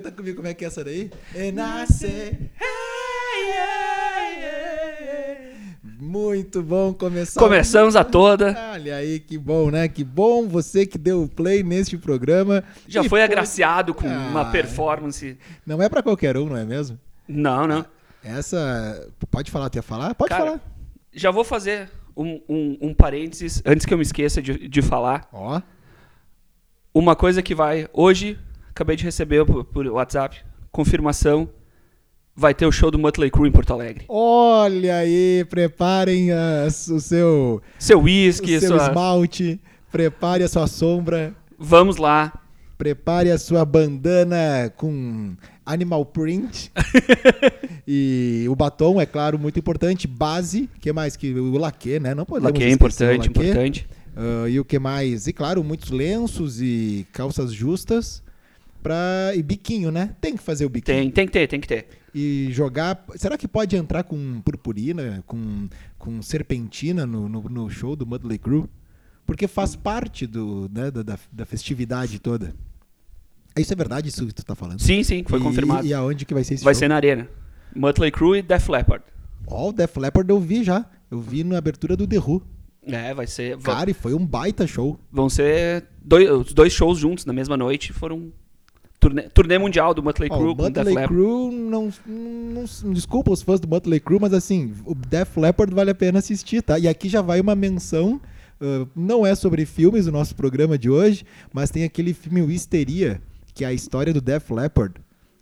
[0.00, 1.10] Canta comigo como é que é essa daí?
[1.34, 2.38] E nasce.
[5.98, 7.38] Muito bom começar.
[7.38, 8.56] Começamos a toda.
[8.72, 9.86] Olha aí, que bom, né?
[9.88, 12.64] Que bom você que deu play neste programa.
[12.88, 14.28] Já E foi pô- agraciado com Ah.
[14.30, 15.36] uma performance.
[15.66, 16.98] Não é pra qualquer um, não é mesmo?
[17.28, 17.84] Não, não.
[18.24, 19.06] Essa.
[19.30, 20.14] Pode falar, ia falar?
[20.14, 20.60] Pode Cara, falar.
[21.12, 25.28] Já vou fazer um, um, um parênteses antes que eu me esqueça de, de falar.
[25.30, 25.60] Ó.
[26.94, 27.86] Uma coisa que vai.
[27.92, 28.38] Hoje,
[28.80, 30.38] acabei de receber por, por WhatsApp,
[30.72, 31.48] confirmação.
[32.34, 34.06] Vai ter o show do Mötley Crüe em Porto Alegre.
[34.08, 38.88] Olha aí, preparem as- o seu, Seu whisky, seu sua...
[38.88, 39.60] esmalte,
[39.92, 42.32] prepare a sua sombra, Vamos lá.
[42.78, 45.36] prepare a sua bandana com
[45.66, 46.72] animal print.
[47.86, 50.06] e o batom, é claro, muito importante.
[50.08, 51.16] Base, que mais?
[51.16, 52.14] Que o laque, né?
[52.14, 53.28] Não podemos Laque é importante, laque.
[53.28, 53.86] importante.
[54.16, 55.26] Ah, e o que mais?
[55.26, 58.22] E claro, muitos lenços e calças justas.
[58.82, 59.32] Pra...
[59.34, 60.14] E biquinho, né?
[60.20, 60.96] Tem que fazer o biquinho.
[60.96, 61.86] Tem, tem que ter, tem que ter.
[62.14, 63.04] E jogar.
[63.16, 68.38] Será que pode entrar com purpurina, com, com serpentina no, no, no show do Mudley
[68.38, 68.68] Crew?
[69.26, 72.54] Porque faz parte do, né, da, da, da festividade toda.
[73.56, 74.80] Isso é verdade, isso que tu tá falando?
[74.80, 75.86] Sim, sim, foi E- confirmado.
[75.86, 76.78] E aonde que vai ser esse vai show?
[76.80, 77.28] ser na arena.
[77.74, 79.04] Mötley Crüe e Def Leppard.
[79.46, 80.84] Ó, o Def Leppard eu vi já.
[81.10, 82.42] Eu vi na abertura do The Who.
[82.82, 83.58] É, vai ser.
[83.58, 84.98] Cara, e foi um baita show.
[85.12, 87.92] Vão ser dois, os dois shows juntos na mesma noite.
[87.92, 88.32] Foram
[89.00, 91.14] turnê, turnê mundial do Mötley Crüe o com Def Mötley Leppard.
[91.14, 95.74] Crue, não, não, não- desculpa os fãs do Mötley Crue, mas assim, o Def Leppard
[95.74, 96.78] vale a pena assistir, tá?
[96.78, 98.20] E aqui já vai uma menção,
[98.60, 102.50] ah, não é sobre filmes o nosso programa de hoje, mas tem aquele filme O
[102.50, 103.20] Histeria,
[103.54, 104.94] que é a história do Def Leppard,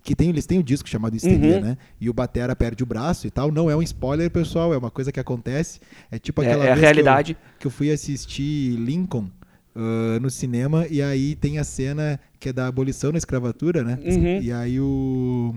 [0.02, 1.60] que tem, eles têm um disco chamado Histeria, Uhum.
[1.60, 1.76] né?
[2.00, 3.52] E o Batera perde o braço e tal.
[3.52, 5.80] Não é um spoiler, pessoal, é uma coisa que acontece.
[6.10, 7.36] É tipo É- aquela é a vez que eu- realidade.
[7.58, 9.28] que eu fui assistir Lincoln
[9.78, 13.98] ah, no cinema e aí tem a cena que é da abolição da escravatura, né?
[14.04, 14.42] Uhum.
[14.42, 15.54] E aí o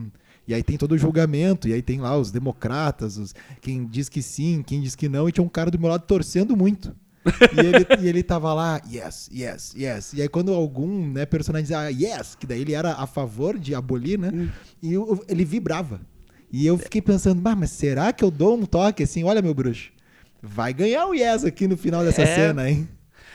[0.47, 4.09] e aí tem todo o julgamento, e aí tem lá os democratas, os, quem diz
[4.09, 6.93] que sim, quem diz que não, e tinha um cara do meu lado torcendo muito.
[7.23, 10.13] e, ele, e ele tava lá, yes, yes, yes.
[10.13, 13.57] E aí quando algum né, personagem dizia ah, yes, que daí ele era a favor
[13.57, 14.31] de abolir, né?
[14.33, 14.49] Hum.
[14.81, 16.01] E eu- ele vibrava.
[16.51, 19.23] E eu fiquei pensando, "Bah, mas será que eu dou um toque assim?
[19.23, 19.91] Olha, meu bruxo,
[20.41, 22.35] vai ganhar o yes aqui no final dessa É.
[22.35, 22.89] cena, hein?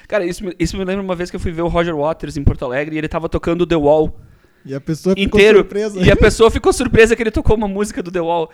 [0.09, 2.37] Cara, isso, me- isso me lembra uma vez que eu fui ver o Roger Waters
[2.37, 4.17] em Porto Alegre e ele tava tocando The Wall
[4.65, 5.59] E a pessoa ficou inteiro.
[5.59, 6.01] surpresa.
[6.01, 8.51] E a pessoa ficou surpresa que ele tocou uma música do The Wall.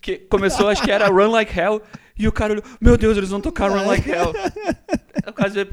[0.00, 1.80] Que começou, acho que era Run Like Hell.
[2.18, 4.32] E o cara olhou, meu Deus, eles vão tocar Run Like Hell.
[5.34, 5.66] Caso é,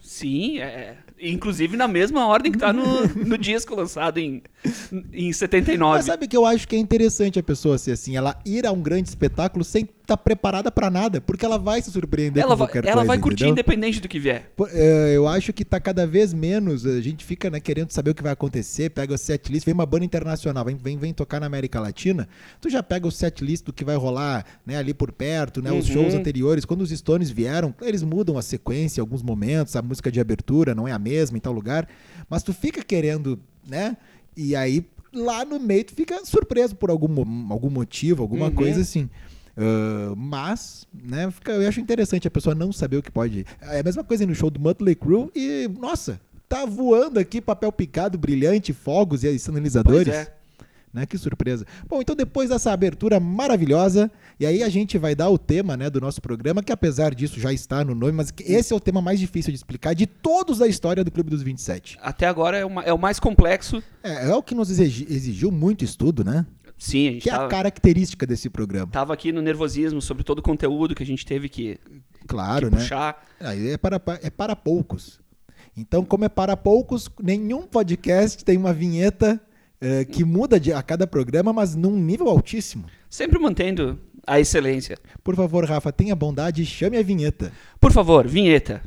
[0.00, 0.96] sim, é.
[1.22, 4.42] Inclusive na mesma ordem que tá no, no disco lançado em,
[5.12, 5.96] em 79.
[5.98, 8.72] Mas sabe que eu acho que é interessante a pessoa ser assim, ela ir a
[8.72, 12.58] um grande espetáculo sem estar preparada pra nada, porque ela vai se surpreender ela com
[12.58, 13.52] vai, qualquer ela coisa, vai curtir entendeu?
[13.52, 14.50] independente do que vier.
[14.72, 18.14] É, Eu acho que tá cada vez menos, a gente fica né, querendo saber o
[18.14, 21.46] que vai acontecer, pega o setlist, vem uma banda internacional, vem, vem, vem tocar na
[21.46, 22.28] América Latina,
[22.60, 25.86] tu já pega o setlist do que vai rolar né, ali por perto, né, os
[25.88, 25.94] Uhum.
[25.94, 30.10] shows anteriores, quando os Stones vieram, eles mudam a sequência em alguns momentos, a música
[30.10, 31.88] de abertura não é a mesma em tal lugar,
[32.28, 33.38] mas tu fica querendo,
[33.68, 33.96] né,
[34.36, 37.12] e aí lá no meio tu fica surpreso por algum,
[37.52, 38.52] algum motivo, alguma Uhum.
[38.54, 39.08] coisa assim.
[39.60, 43.44] Ah, mas, né, fica- eu acho interessante a pessoa não saber o que pode.
[43.60, 47.70] É a mesma coisa no show do Mötley Crüe e, nossa, tá voando aqui papel
[47.70, 50.04] picado, brilhante, fogos e sinalizadores.
[50.08, 50.34] Pois é.
[50.92, 51.06] Né?
[51.06, 51.64] Que surpresa.
[51.88, 54.10] Bom, então depois dessa abertura maravilhosa,
[54.40, 57.38] e aí a gente vai dar o tema né, do nosso programa, que apesar disso
[57.38, 60.58] já está no nome, mas esse é o tema mais difícil de explicar de todos
[60.58, 61.96] da história do Clube dos 27.
[62.02, 63.80] Até agora é, uma- é o mais complexo.
[64.02, 66.44] É, é o que nos exigi- exigiu muito estudo, né?
[66.82, 68.90] Sim, a gente Que é a tava, característica desse programa.
[68.90, 71.78] tava aqui no nervosismo sobre todo o conteúdo que a gente teve que,
[72.26, 72.80] Claro, que né?
[72.82, 73.22] puxar.
[73.38, 75.20] Aí é para, é para poucos.
[75.76, 79.38] Então, como é para poucos, nenhum podcast tem uma vinheta
[79.80, 82.84] eh, que muda de- a cada programa, mas num nível altíssimo.
[83.10, 84.98] Sempre mantendo a excelência.
[85.22, 87.52] Por favor, Rafa, tenha bondade e chame a vinheta.
[87.80, 88.82] Por favor, vinheta.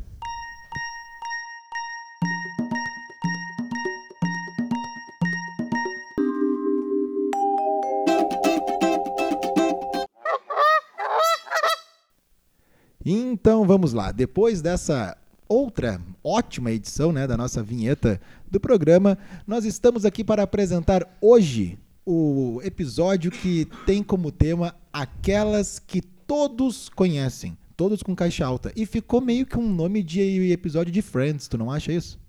[13.64, 14.12] Então vamos lá.
[14.12, 15.18] Depois dessa
[15.48, 18.20] outra ótima edição né, da nossa vinheta
[18.52, 19.18] do programa,
[19.48, 26.90] nós estamos aqui para apresentar hoje o episódio que tem como tema aquelas que todos
[26.90, 28.70] conhecem, todos com caixa alta.
[28.76, 32.20] E ficou meio que um nome de episódio de Friends, tu não acha isso?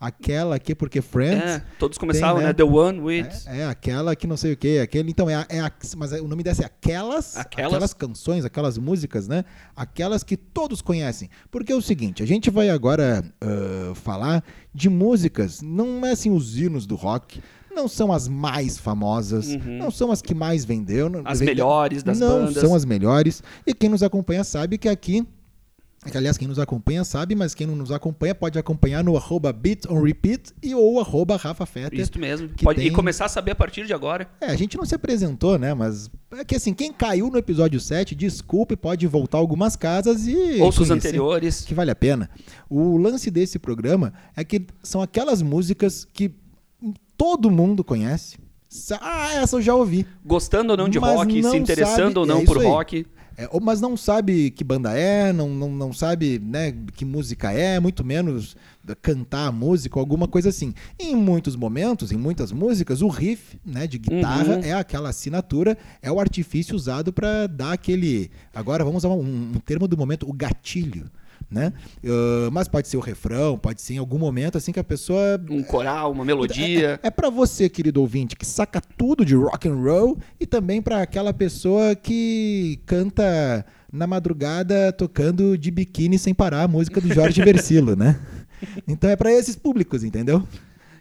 [0.00, 1.44] Aquela aqui porque Friends.
[1.44, 2.48] É, todos começavam, Tem, né?
[2.48, 2.54] né?
[2.54, 3.26] The One with.
[3.46, 5.10] É, é, aquela que não sei o que, aquele.
[5.10, 7.92] Então, é, a- é a- mas o nome dessa é aquelas, Aquelas.
[7.92, 9.44] canções, aquelas músicas, né?
[9.76, 11.28] Aquelas que todos conhecem.
[11.50, 14.42] Porque é o seguinte, a gente vai agora ah, falar
[14.74, 17.42] de músicas, não é assim os hinos do rock.
[17.72, 21.08] Não são as mais famosas, não são as que mais vendeu.
[21.08, 21.24] não- Uhum.
[21.28, 22.54] As vendeu- melhores das não bandas.
[22.60, 23.42] são as melhores.
[23.64, 25.24] E quem nos acompanha sabe que aqui é
[26.10, 29.52] que, aliás, quem nos acompanha sabe, mas quem não nos acompanha pode acompanhar no arroba
[29.52, 32.00] Beat on Repeat e ou arroba Rafa Fetter.
[32.00, 32.48] Isso mesmo.
[32.62, 34.26] Pode, tem- E começar a saber a partir de agora.
[34.40, 35.74] É, a gente não se apresentou, né?
[35.74, 40.58] Mas é que assim, quem caiu no episódio 7, desculpe, pode voltar algumas casas e.
[40.62, 41.66] Ouça os anteriores.
[41.66, 42.30] Que vale a pena.
[42.70, 46.32] O lance desse programa é que são aquelas músicas que
[47.16, 48.38] todo mundo conhece.
[49.00, 50.06] Ah, essa eu já ouvi.
[50.24, 53.04] Gostando ou não de Mas rock, não se interessando sabe- ou não é por aí.
[53.40, 57.80] É, mas não sabe que banda é, não, não, não sabe né, que música é,
[57.80, 58.54] muito menos
[59.00, 60.74] cantar a música ou alguma coisa assim.
[60.98, 64.62] Em muitos momentos, em muitas músicas, o riff né, de guitarra Uhum.
[64.62, 68.30] é aquela assinatura, é o artifício usado para dar aquele.
[68.54, 71.10] Agora vamos usar um, um termo do momento, o gatilho.
[71.50, 71.72] Né?
[72.06, 75.40] Ah, mas pode ser o refrão, pode ser em algum momento assim que a pessoa
[75.50, 77.00] Um coral, uma melodia.
[77.02, 80.80] é, é para você, querido ouvinte, que saca tudo de rock and roll e também
[80.80, 87.12] para aquela pessoa que canta na madrugada tocando de biquíni sem parar a música do
[87.12, 88.20] Jorge Versilo, né?
[88.86, 90.46] Então é para esses públicos, entendeu?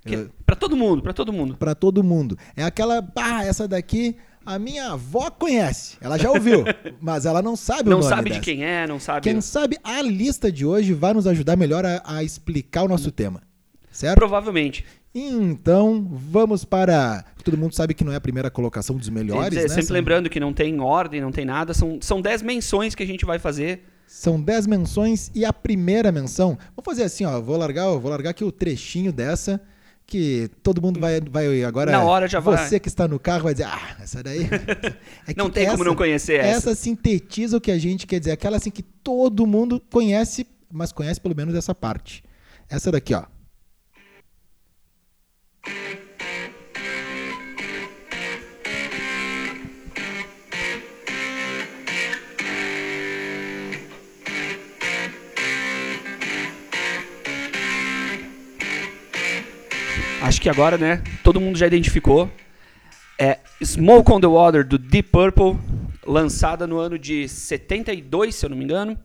[0.03, 1.57] Que- Pra todo mundo, pra todo mundo.
[1.57, 2.35] Para todo mundo.
[2.55, 4.15] É aquela, ah, essa daqui
[4.55, 6.63] a minha avó conhece, ela já ouviu,
[6.99, 8.41] mas ela não sabe o Não nome sabe de dessa.
[8.45, 9.21] quem é, não sabe.
[9.21, 13.11] Quem sabe a lista de hoje vai nos ajudar melhor a, a explicar o nosso
[13.11, 13.41] tema,
[13.91, 14.15] certo?
[14.15, 14.83] Provavelmente.
[15.13, 17.25] Então, vamos para.
[17.43, 19.67] Todo mundo sabe que não é a primeira colocação dos melhores, É, né?
[19.67, 21.73] sempre São- lembrando que não tem ordem, não tem nada.
[21.73, 23.83] São, são 10 menções que a gente vai fazer.
[24.07, 26.57] São 10 menções e a primeira menção.
[26.75, 27.39] Vou fazer assim, ó.
[27.41, 29.59] Vou largar, vou largar aqui o trechinho dessa.
[30.09, 31.91] Que todo mundo vai, vai agora.
[31.91, 32.57] Na hora já vai.
[32.57, 34.49] Você que está no carro vai dizer, ah, essa daí.
[35.27, 36.71] É Não tem como não conhecer essa.
[36.71, 38.31] Essa sintetiza o que a gente quer dizer.
[38.31, 42.23] Aquela assim que todo mundo conhece, mas conhece pelo menos essa parte.
[42.67, 43.23] Essa daqui, ó.
[60.29, 61.01] Acho que agora, né?
[61.23, 62.29] Todo mundo já identificou.
[63.17, 65.57] É Smoke on the Water do Deep Purple,
[66.05, 68.95] lançada no ano de 72, se eu não me engano,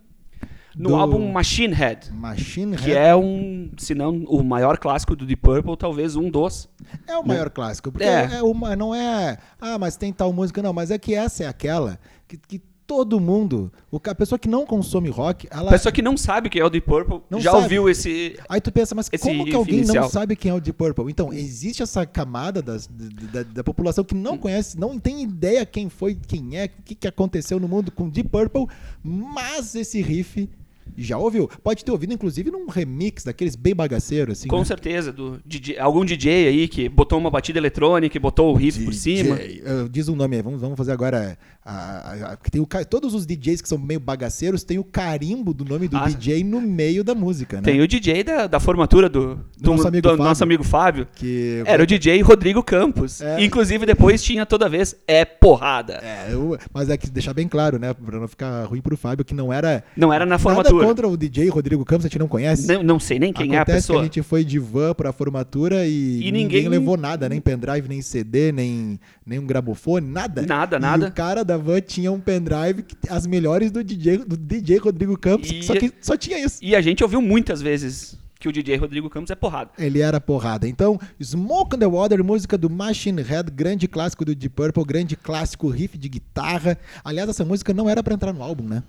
[0.76, 2.98] no Do- álbum Machine Head, Machine que Head.
[2.98, 6.68] é um, se não o maior clássico do Deep Purple, talvez um dos.
[7.08, 7.90] É o maior clássico.
[7.90, 8.28] Porque É.
[8.34, 8.42] é.
[8.42, 9.38] uma, não é.
[9.58, 10.74] Ah, mas tem tal música, não.
[10.74, 11.98] Mas é que essa é aquela
[12.28, 13.72] que, que todo mundo.
[13.90, 15.68] O, a pessoa que não consome rock, ela.
[15.70, 17.62] A pessoa que não sabe quem é o Deep Purple Não já sabe.
[17.64, 18.38] ouviu esse.
[18.48, 20.04] Aí tu pensa, mas como que alguém inicial.
[20.04, 21.06] não sabe quem é o Deep Purple?
[21.10, 24.20] Então, existe essa camada das- da, da- população que Hum.
[24.20, 27.90] não conhece, não tem ideia quem foi, quem é, o que, que aconteceu no mundo
[27.90, 28.66] com Deep Purple,
[29.02, 30.48] mas esse riff
[30.96, 31.48] já ouviu.
[31.62, 34.48] Pode ter ouvido, inclusive, num remix daqueles bem bagaceiros, assim.
[34.48, 34.64] Com né?
[34.64, 38.84] certeza, do DJ, algum DJ aí que botou uma batida eletrônica e botou o riff
[38.84, 39.36] por cima.
[39.36, 41.36] DJ, uh, diz um nome aí, vamos, vamos fazer agora.
[41.66, 45.54] a- a- a- tem o, todos os DJs que são meio bagaceiros tem o carimbo
[45.54, 46.04] do nome do Ah.
[46.10, 47.62] DJ no meio da música, né?
[47.62, 50.24] Tem o DJ da, da formatura do, do, nosso amigo do Fábio.
[50.24, 51.08] nosso amigo Fábio.
[51.14, 53.22] Que Era o DJ Rodrigo Campos.
[53.22, 53.42] É.
[53.42, 55.94] Inclusive, depois tinha toda vez é porrada.
[56.02, 57.94] É, eu- mas é que deixar bem claro, né?
[57.94, 59.82] Pra não ficar ruim pro Fábio, que não era.
[59.96, 60.42] Não era na Nada
[60.76, 60.86] formatura.
[60.86, 62.66] contra o DJ Rodrigo Campos, a gente não conhece.
[62.66, 64.00] Não, não sei nem quem é a Acontece que pessoa.
[64.00, 66.62] a gente foi de van pra formatura e, E ninguém...
[66.62, 70.42] ninguém- levou nada, nem pendrive, nem CD, nem, nem um gramofone, nada.
[70.42, 71.06] Nada, E nada.
[71.08, 75.16] o cara da van tinha um pendrive, que- as melhores do DJ, do DJ Rodrigo
[75.18, 76.58] Campos, E- só que só tinha isso.
[76.62, 79.70] E a gente ouviu muitas vezes que o DJ Rodrigo Campos é porrada.
[79.78, 80.68] Ele era porrada.
[80.68, 85.16] Então, Smoke on the Water, música do Machine Head, grande clássico do Deep Purple, grande
[85.16, 86.76] clássico riff de guitarra.
[87.02, 88.82] Aliás, essa música não era pra entrar no álbum, né?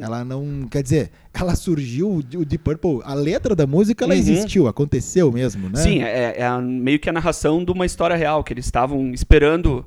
[0.00, 0.66] Ela não.
[0.70, 4.20] Quer dizer, ela surgiu, o Deep Purple, a letra da música, ela Uhum.
[4.20, 5.76] existiu, aconteceu mesmo, né?
[5.76, 9.12] Sim, é, é a- meio que a narração de uma história real, que eles estavam
[9.12, 9.84] esperando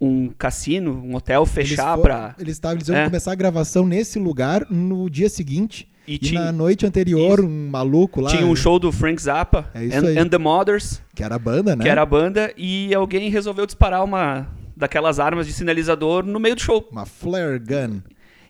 [0.00, 2.34] um cassino, um hotel Eles fechar foram- pra.
[2.38, 3.04] Eles, estavam, eles iam É.
[3.04, 5.88] começar a gravação nesse lugar no dia seguinte.
[6.06, 8.30] E E, tinha- na noite anterior, um maluco lá.
[8.30, 10.18] Tinha um show do Frank Zappa É isso and, aí.
[10.18, 11.82] and the Mothers, Que era a banda, né?
[11.84, 16.54] que era a banda, e alguém resolveu disparar uma daquelas armas de sinalizador no meio
[16.54, 16.88] do show.
[16.90, 18.00] Uma flare gun.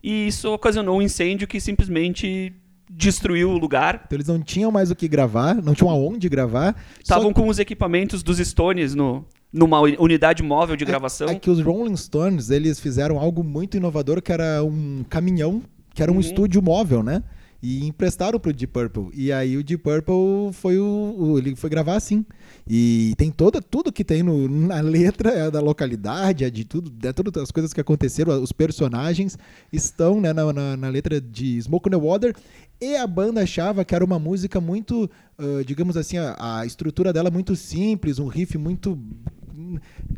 [0.08, 2.52] E isso ocasionou um incêndio que simplesmente
[2.90, 4.02] destruiu o lugar.
[4.06, 6.74] Então eles não tinham mais o que gravar, não tinham aonde gravar.
[7.02, 11.28] Estavam com os equipamentos dos Stones no, numa uni- unidade móvel de gravação.
[11.28, 15.62] É que os Rolling Stones, eles fizeram algo muito inovador, que era um caminhão,
[15.94, 16.20] que era um Uhum.
[16.20, 17.22] estúdio móvel, né?
[17.62, 19.08] E emprestaram pro Deep Purple.
[19.12, 22.24] E aí o Deep Purple foi o, o- ele foi gravar assim.
[22.68, 26.92] E tem toda tudo que tem no- na letra é da localidade, é de tudo,
[27.06, 29.36] é todas as coisas que aconteceram, os personagens
[29.72, 32.36] estão né, na, na- na letra de Smoke on the Water.
[32.80, 37.12] E a banda achava que era uma música muito, ah, digamos assim, a, a estrutura
[37.12, 38.96] dela muito simples, um riff muito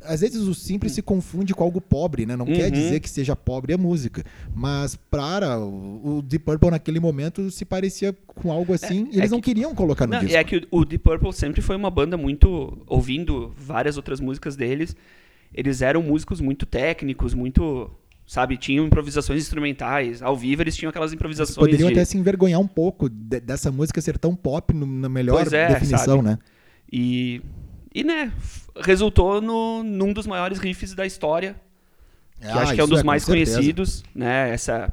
[0.03, 2.37] às vezes o simples se confunde com algo pobre, né?
[2.37, 2.71] Não quer Uhum.
[2.71, 4.25] dizer que seja pobre a música.
[4.55, 9.31] Mas para o Deep Purple naquele momento se parecia com algo assim e é eles
[9.31, 10.37] não que- queriam colocar no Não, disco.
[10.37, 12.79] é que o o Deep Purple sempre foi uma banda muito.
[12.87, 14.97] Ouvindo várias outras músicas deles,
[15.55, 17.91] eles eram músicos muito técnicos, muito.
[18.27, 20.23] Sabe, tinham improvisações instrumentais.
[20.23, 21.57] Ao vivo eles tinham aquelas improvisações.
[21.57, 25.09] Poderiam de- até se envergonhar um pouco de- dessa música ser tão pop no- na
[25.09, 26.23] melhor é, definição, sabe?
[26.23, 26.39] né?
[26.93, 27.43] E,
[27.95, 28.33] e né,
[28.77, 31.57] resultou no, num dos maiores riffs da história,
[32.41, 34.51] que Ah, acho que é um dos com mais conhecidos, né?
[34.51, 34.91] Essa,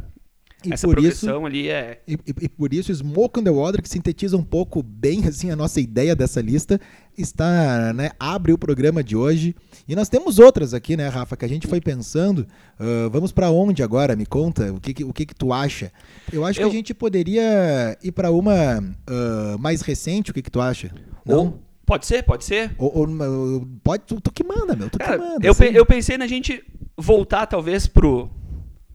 [0.66, 2.02] E essa por isso- progressão ali é.
[2.08, 5.50] E, e- e por isso, Smoke on the Water, que sintetiza um pouco bem assim
[5.52, 6.80] a nossa ideia dessa lista,
[7.18, 9.56] está, né, abre o programa de hoje.
[9.88, 12.46] E nós temos outras aqui, né, Rafa, que a gente foi pensando.
[12.80, 14.16] Ah, vamos para onde agora?
[14.16, 15.92] Me conta, o que, que- o que, que tu acha?
[16.34, 20.42] Eu acho Eu- que a gente poderia ir para uma ah, mais recente, o que,
[20.42, 20.92] que tu acha?
[21.26, 21.38] Não?
[21.38, 22.76] Ou- pode ser, pode ser.
[22.78, 25.48] Ou, ou pode, tu, tu que manda, meu, tu que Cara, manda.
[25.48, 25.64] eu, assim.
[25.68, 26.62] eu pensei na gente
[26.98, 28.30] voltar, talvez, pro,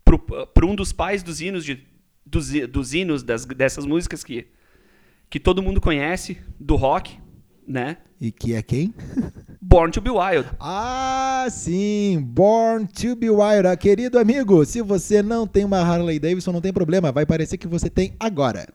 [0.04, 1.82] pro, pro um dos pais dos hinos, de,
[2.24, 4.46] dos, dos hinos das, dessas músicas que,
[5.30, 7.18] que todo mundo conhece, do rock,
[7.66, 7.96] né?
[8.20, 8.94] E que é quem?
[9.60, 10.50] Born to be Wild.
[10.60, 13.66] Ah, sim, Born to be Wild.
[13.66, 17.56] Ah, Querido amigo, se você não tem uma Harley Davidson, não tem problema, vai parecer
[17.56, 18.66] que você tem agora.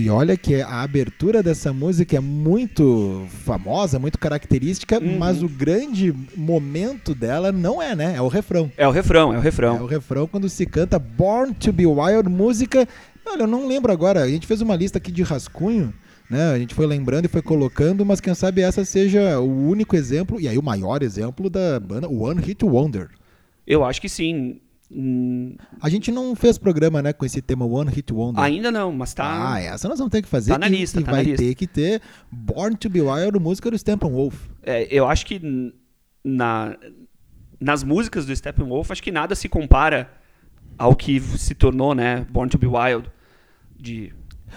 [0.00, 5.18] E olha que a abertura dessa música é muito famosa, muito característica, Uhum.
[5.18, 8.14] mas o grande momento dela não é, né?
[8.16, 8.70] É o refrão.
[8.76, 9.86] É o refrão, é o É o refrão.
[9.86, 12.86] refrão quando se canta Born to be Wild, música.
[13.26, 14.22] Olha, eu não lembro agora.
[14.22, 15.92] A gente fez uma lista aqui de rascunho,
[16.30, 16.52] né?
[16.52, 20.40] A gente foi lembrando e foi colocando, mas quem sabe essa seja o único exemplo,
[20.40, 23.08] e aí o maior exemplo da banda, One Hit Wonder.
[23.66, 24.60] Eu acho que sim.
[24.90, 28.42] Hum, A gente não fez programa, né, com esse tema One Hit Wonder.
[28.42, 29.52] ainda não, mas tá.
[29.54, 30.52] Ah, essa nós vamos ter que fazer.
[30.52, 31.36] Tá na e- lista, e tá vai lista.
[31.44, 32.00] ter que ter
[32.32, 34.34] Born to be Wild, música do Steppenwolf.
[34.62, 35.40] É, eu acho que
[36.24, 36.74] na,
[37.60, 40.10] nas músicas do Steppenwolf, acho que nada se compara
[40.78, 43.10] ao que se tornou, né, Born to be Wild.
[43.78, 44.12] De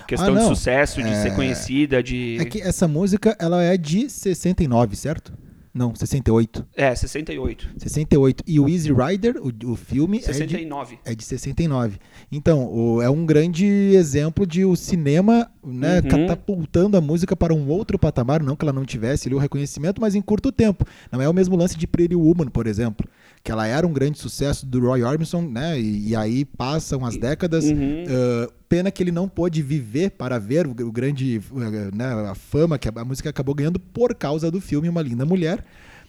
[0.07, 2.37] questão Ah, de sucesso, de É- ser conhecida, de...
[2.39, 5.33] É que essa música, ela é de 69, certo?
[5.73, 6.67] Não, 68.
[6.75, 7.69] É, 68.
[7.77, 8.43] 68.
[8.45, 10.99] E o Easy Rider, o, o filme, é de 69.
[11.05, 11.97] É de 69.
[12.31, 16.09] Então, o- é um grande exemplo de o cinema né, Uhum.
[16.09, 20.01] catapultando a música para um outro patamar, não que ela não tivesse ali o reconhecimento,
[20.01, 20.85] mas em curto tempo.
[21.11, 23.07] Não é o mesmo lance de Pretty Woman, por exemplo,
[23.43, 25.79] que ela era um grande sucesso do Roy Orbison, né?
[25.79, 27.65] E, e aí passam as décadas.
[27.65, 28.03] Uhum.
[28.09, 32.33] ah, pena que ele não pôde viver para ver o, o grande, eh, né, a
[32.33, 35.59] fama que a, a música acabou ganhando por causa do filme Uma Linda Mulher.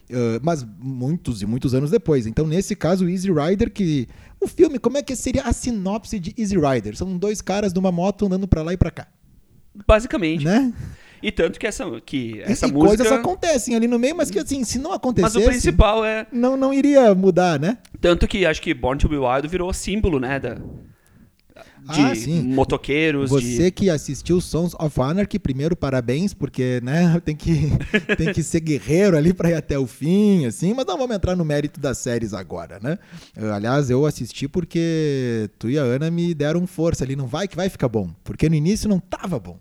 [0.08, 2.24] Uh, mas muitos e muitos anos depois.
[2.24, 4.06] Então, nesse caso, o Easy Rider, que.
[4.38, 6.96] O filme, como é que seria a sinopse de Easy Rider?
[6.96, 9.08] São dois caras numa moto andando pra lá e pra cá.
[9.86, 10.44] Basicamente.
[10.44, 10.72] Né?
[11.22, 12.88] E tanto que essa, que essa e música...
[12.88, 15.38] coisas acontecem ali no meio, mas que assim, se não Mas acontecesse.
[15.38, 16.26] o principal é...
[16.32, 17.78] Não, não iria mudar, né?
[18.00, 20.58] Tanto que acho que Born to be Wild virou símbolo, né, da,
[21.90, 22.42] de Ah, sim.
[22.42, 23.70] motoqueiros, Você de...
[23.70, 27.72] que assistiu Sons of Anarchy, primeiro parabéns, porque né, tem, que,
[28.16, 31.34] tem que ser guerreiro ali pra ir até o fim, assim, mas não vamos entrar
[31.34, 32.98] no mérito das séries agora, né?
[33.36, 37.48] Eu, aliás, eu assisti porque tu e a Ana me deram força ali, não vai
[37.48, 39.58] que vai ficar bom, porque no início não tava bom.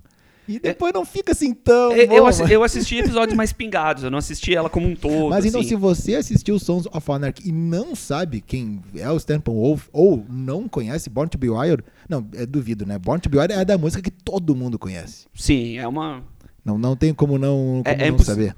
[0.47, 2.13] E depois não fica assim tão É, bom.
[2.15, 5.29] Eu, assi- mas- eu assisti episódios mais pingados, eu não assisti ela como um todo.
[5.29, 5.69] Mas então, assim.
[5.69, 10.67] se você assistiu Sons of Anarchy e não sabe quem é o Steppenwolf ou não
[10.67, 12.97] conhece Born to Be Wild, não, é duvido, né?
[12.97, 15.25] Born to Be Wild é da música que todo mundo conhece.
[15.33, 16.23] Sim, é uma.
[16.65, 18.55] Não, não tem como não, como É- é não saber.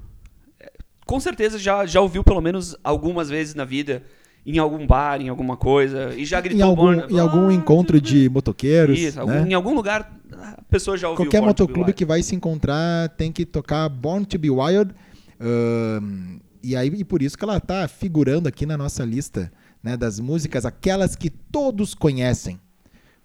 [1.06, 4.02] Com certeza já, já ouviu pelo menos algumas vezes na vida,
[4.46, 7.54] em algum bar, em alguma coisa, e já gritou Em algum, Born- em algum Ah,
[7.54, 9.46] encontro de motoqueiros, Isso, algum- né?
[9.48, 12.34] em algum lugar a pessoa já ouviu Qualquer Born to Be motoclube que vai se
[12.34, 14.92] encontrar tem que tocar Born to Be Wild.
[16.62, 20.18] e aí e por isso que ela tá figurando aqui na nossa lista né, das
[20.18, 22.58] músicas, aquelas que todos conhecem.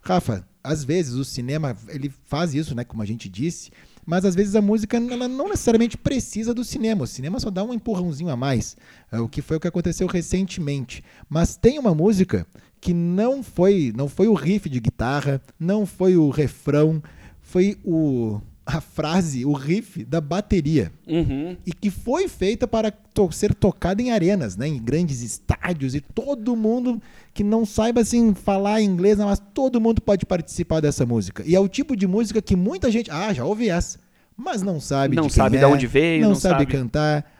[0.02, 3.70] Rafa, às vezes o cinema ele faz isso, né, como a gente disse,
[4.10, 7.04] mas às vezes a música não necessariamente precisa do cinema.
[7.04, 8.76] O cinema só dá um empurrãozinho a mais,
[9.12, 11.04] é, o que foi o que aconteceu recentemente.
[11.28, 12.44] Mas tem uma música
[12.80, 17.00] que não foi, não foi o riff de guitarra, não foi o refrão,
[17.40, 20.92] foi o a frase, o riff da bateria.
[21.06, 21.56] Uhum.
[21.66, 26.00] E que foi feita para to ser tocada em arenas, né, em grandes estádios e
[26.00, 27.00] todo mundo
[27.34, 31.42] que não saiba assim falar inglês, não, mas todo mundo pode participar dessa música.
[31.46, 33.98] E é o tipo de música que muita gente, ah, já ouvi essa,
[34.36, 36.72] mas não sabe Não de sabe é, de onde veio, não, não sabe, sabe.
[36.72, 37.30] cantar.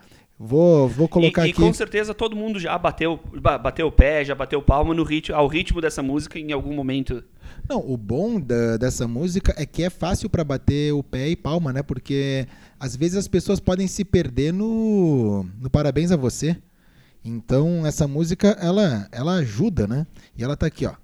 [0.42, 1.60] Vou, vou colocar e, e aqui.
[1.60, 5.36] com certeza todo mundo já bateu, ba- bateu o pé, já bateu palma no ritmo,
[5.36, 7.22] ao ritmo dessa música em algum momento.
[7.70, 11.36] Não, o bom da- dessa música é que é fácil para bater o pé e
[11.36, 11.84] palma, né?
[11.84, 12.44] Porque
[12.80, 16.56] às vezes as pessoas podem se perder no, no parabéns a você.
[17.24, 20.04] Então essa música ela ela ajuda, né?
[20.36, 20.94] E ela tá aqui, ó.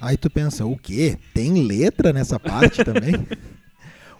[0.00, 1.18] Aí tu pensa, o quê?
[1.34, 3.14] Tem letra nessa parte também?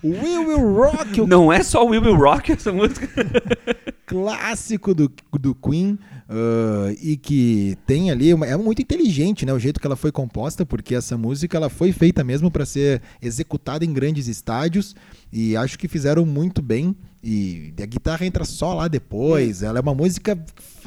[0.02, 3.08] We Will Rock, o Não é só We Will Rock essa música.
[4.06, 9.58] clássico do, do Queen ah, e que tem ali uma- é muito inteligente né o
[9.58, 13.84] jeito que ela foi composta porque essa música ela foi feita mesmo para ser executada
[13.84, 14.96] em grandes estádios
[15.30, 19.82] e acho que fizeram muito bem e a guitarra entra só lá depois ela é
[19.82, 20.42] uma música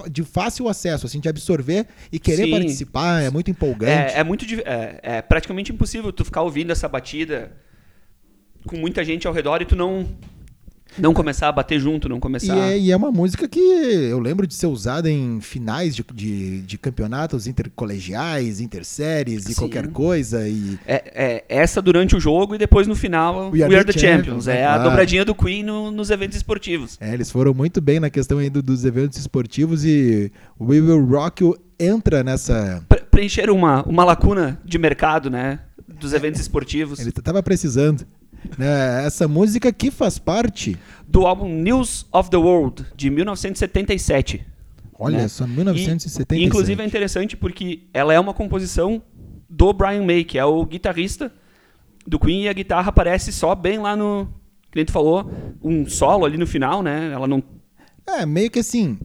[0.10, 2.52] de fácil acesso assim de absorver e querer Sim.
[2.52, 6.88] participar é muito empolgante É, é muito é, é praticamente impossível tu ficar ouvindo essa
[6.90, 7.52] batida
[8.66, 10.06] com muita gente ao redor e tu não
[10.98, 12.58] não começar a bater junto, não E começar.
[12.70, 16.62] é, e é uma música que eu lembro de ser usada em finais de, de,
[16.64, 19.56] de campeonatos intercolegiais, interséries e Sim.
[19.56, 20.46] qualquer coisa.
[20.50, 24.48] E É, é essa durante o jogo e depois no final We Are, the, Champions.
[24.48, 24.60] né?
[24.60, 26.98] É a dobradinha do Queen no- nos eventos esportivos.
[27.00, 31.58] é, eles foram muito bem na questão dos eventos esportivos e We Will Rock You
[31.80, 32.84] entra nessa.
[32.90, 35.60] Pre- preencher uma, uma lacuna de mercado, né?
[35.88, 37.00] Dos eventos esportivos.
[37.00, 38.06] Ele tava precisando.
[38.58, 39.06] Né?
[39.06, 40.78] Essa música que faz parte.
[41.08, 44.46] Do álbum News of the World, de 1977.
[44.98, 45.28] Olha né?
[45.28, 46.44] só, E, 1977.
[46.44, 49.02] inclusive é interessante porque ela é uma composição
[49.50, 51.32] do Brian May, que é o guitarrista
[52.06, 54.28] do Queen, e a guitarra aparece só bem lá no.
[54.72, 55.30] Que nem tu falou,
[55.62, 57.12] um solo ali no final, né?
[57.12, 57.44] Ela não.
[58.08, 58.98] É, meio que assim,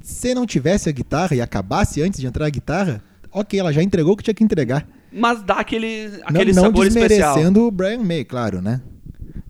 [0.00, 3.82] se não tivesse a guitarra e acabasse antes de entrar a guitarra, ok, ela já
[3.82, 4.86] entregou o que tinha que entregar.
[5.12, 7.34] Mas dá aquele, aquele não, não sabor especial.
[7.34, 8.80] desmerecendo o Brian May, claro, né?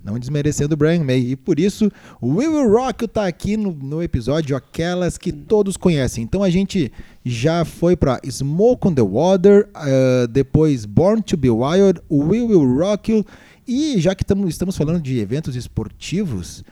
[0.05, 1.19] Não desmerecendo o Brian May.
[1.19, 1.90] E por isso,
[2.21, 6.23] o We Will Rock You tá aqui no, no episódio Aquelas que todos conhecem.
[6.23, 6.92] Então a gente
[7.25, 12.79] já foi pra Smoke on the Water, ah, depois Born to Be Wild, We Will
[12.79, 13.27] Rock You.
[13.66, 16.62] E já que tamo, estamos falando de eventos esportivos,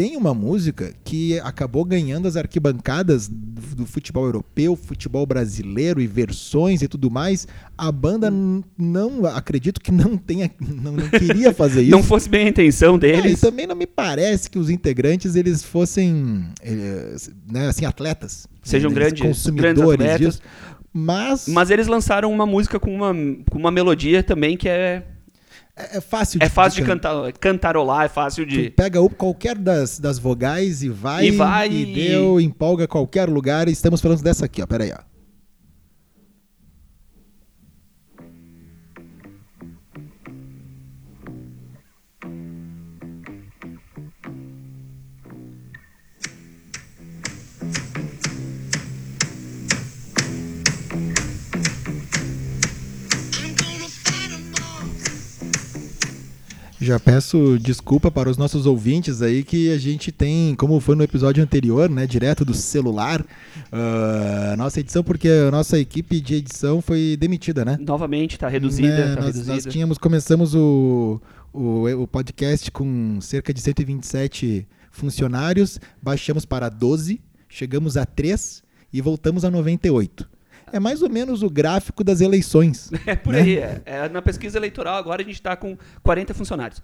[0.00, 6.80] tem uma música que acabou ganhando as arquibancadas do, futebol europeu, futebol brasileiro e versões
[6.80, 7.46] e tudo mais.
[7.76, 8.30] A banda
[8.78, 11.90] não, acredito que não tenha, não, não queria fazer isso.
[11.90, 13.40] Não fosse bem a intenção É, e deles.
[13.42, 18.98] também não me parece que os integrantes eles fossem, eh, né, assim, atletas, Sejam Eles
[18.98, 20.18] grandes- consumidores grandes atletas.
[20.36, 20.42] disso.
[20.94, 23.12] Mas, Mas eles lançaram uma música com uma,
[23.50, 25.02] com uma melodia também que é,
[25.92, 28.70] é, é fácil é fácil de can- cantar, cantarolar, é fácil Tu de.
[28.70, 33.68] pega o- qualquer das, das vogais e vai, E vai e deu, empolga qualquer lugar.
[33.68, 34.66] Estamos falando dessa aqui, ó.
[34.66, 35.09] Pera aí, ó.
[56.80, 61.02] Já peço desculpa para os nossos ouvintes aí que a gente tem, como foi no
[61.02, 63.22] episódio anterior, né, direto do celular,
[63.70, 67.76] a nossa edição, porque a nossa equipe de edição foi demitida, né?
[67.78, 69.52] Novamente, tá reduzida, Né, tá nós, reduzida.
[69.54, 71.20] nós tínhamos, começamos o,
[71.52, 79.02] o, o podcast com cerca de 127 funcionários, baixamos para 12, chegamos a 3 e
[79.02, 80.26] voltamos a 98.
[80.72, 82.90] É mais ou menos o gráfico das eleições.
[83.06, 83.40] É por né?
[83.40, 83.82] aí, é.
[83.84, 86.82] É, Na pesquisa eleitoral agora a gente tá com 40 funcionários.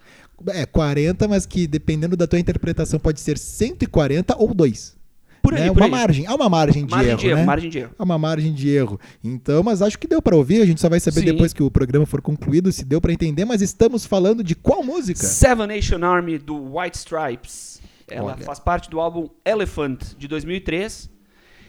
[0.49, 4.97] É 40, mas que dependendo da tua interpretação pode ser 140 ou 2.
[5.43, 5.69] Por aí, né?
[5.69, 5.91] por uma aí.
[5.91, 7.45] margem, há uma margem de Margem erro, de erro, né?
[7.45, 7.91] margem de erro.
[7.97, 9.01] Há uma margem de erro.
[9.23, 11.27] Então, mas acho que deu pra ouvir, a gente só vai saber Sim.
[11.27, 14.83] depois que o programa for concluído se deu pra entender, mas estamos falando de qual
[14.83, 15.23] música?
[15.23, 17.81] Seven Nation Army do White Stripes.
[18.09, 18.45] Ela Olha.
[18.45, 21.11] faz parte do álbum Elephant de 2003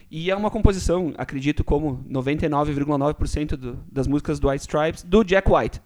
[0.09, 5.51] e é uma composição, acredito, como 99,9% do- das músicas do White Stripes do Jack
[5.51, 5.81] White.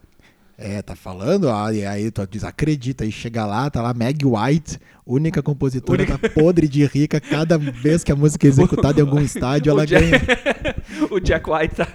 [0.57, 4.79] É, tá falando, e aí tu diz, acredita, aí chega lá, tá lá Meg White,
[5.07, 8.49] única compositora, Única- tá podre de rica, cada vez que a música é
[8.89, 10.21] executada em algum estádio, ela Jack- ganha.
[11.09, 11.87] o Jack White tá.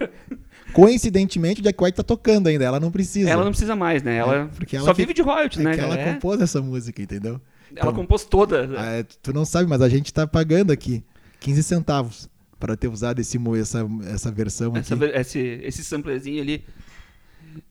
[0.72, 3.30] Coincidentemente, o Jack White tá tocando ainda, ela não precisa.
[3.30, 4.16] Ela não precisa mais, né?
[4.16, 5.74] Ela, porque ela só que- vive de royalties, é né?
[5.74, 5.94] que ela?
[5.96, 6.12] É.
[6.14, 7.40] compôs essa música, entendeu?
[7.74, 8.68] Ela compôs toda.
[8.76, 11.04] Ah, tu não sabe, mas a gente tá pagando aqui
[11.40, 14.78] 15 centavos para ter usado esse, essa, essa versão aqui.
[14.80, 16.64] Essa ve- esse, esse samplezinho ali.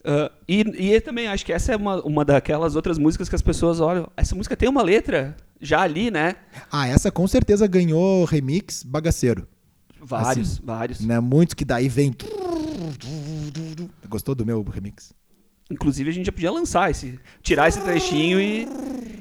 [0.03, 0.61] Ah, e,
[0.93, 4.09] e também acho que essa é uma, uma daquelas outras músicas que as pessoas olham.
[4.15, 6.35] Essa música tem uma letra já ali, né?
[6.71, 9.47] Ah, essa com certeza ganhou remix bagaceiro.
[10.01, 10.99] Vários, Assim, vários.
[11.01, 11.19] Né?
[11.19, 12.13] Muitos que daí vem.
[14.07, 15.13] Gostou do meu remix?
[15.69, 17.19] Inclusive a gente já podia lançar esse.
[17.41, 18.67] Tirar esse trechinho e,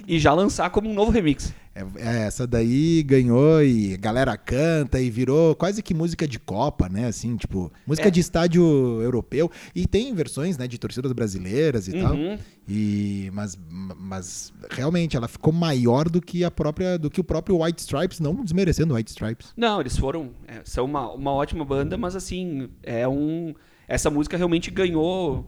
[0.07, 1.55] e já lançar como um novo remix.
[1.75, 6.39] É, é, essa daí ganhou e a galera canta e virou quase que música de
[6.39, 7.07] Copa, né?
[7.09, 8.11] Assim, tipo, música É.
[8.13, 8.63] de estádio
[9.03, 9.51] europeu.
[9.75, 12.15] E tem versões, né, de torcidas brasileiras e tal.
[12.15, 12.39] Uhum.
[12.69, 17.61] E, mas, mas realmente ela ficou maior do que a própria, do que o próprio
[17.61, 19.53] White Stripes, não desmerecendo White Stripes.
[19.57, 20.31] Não, eles foram.
[20.47, 23.53] é, são uma, uma ótima banda, mas assim, é um.
[23.89, 25.45] Essa música realmente ganhou.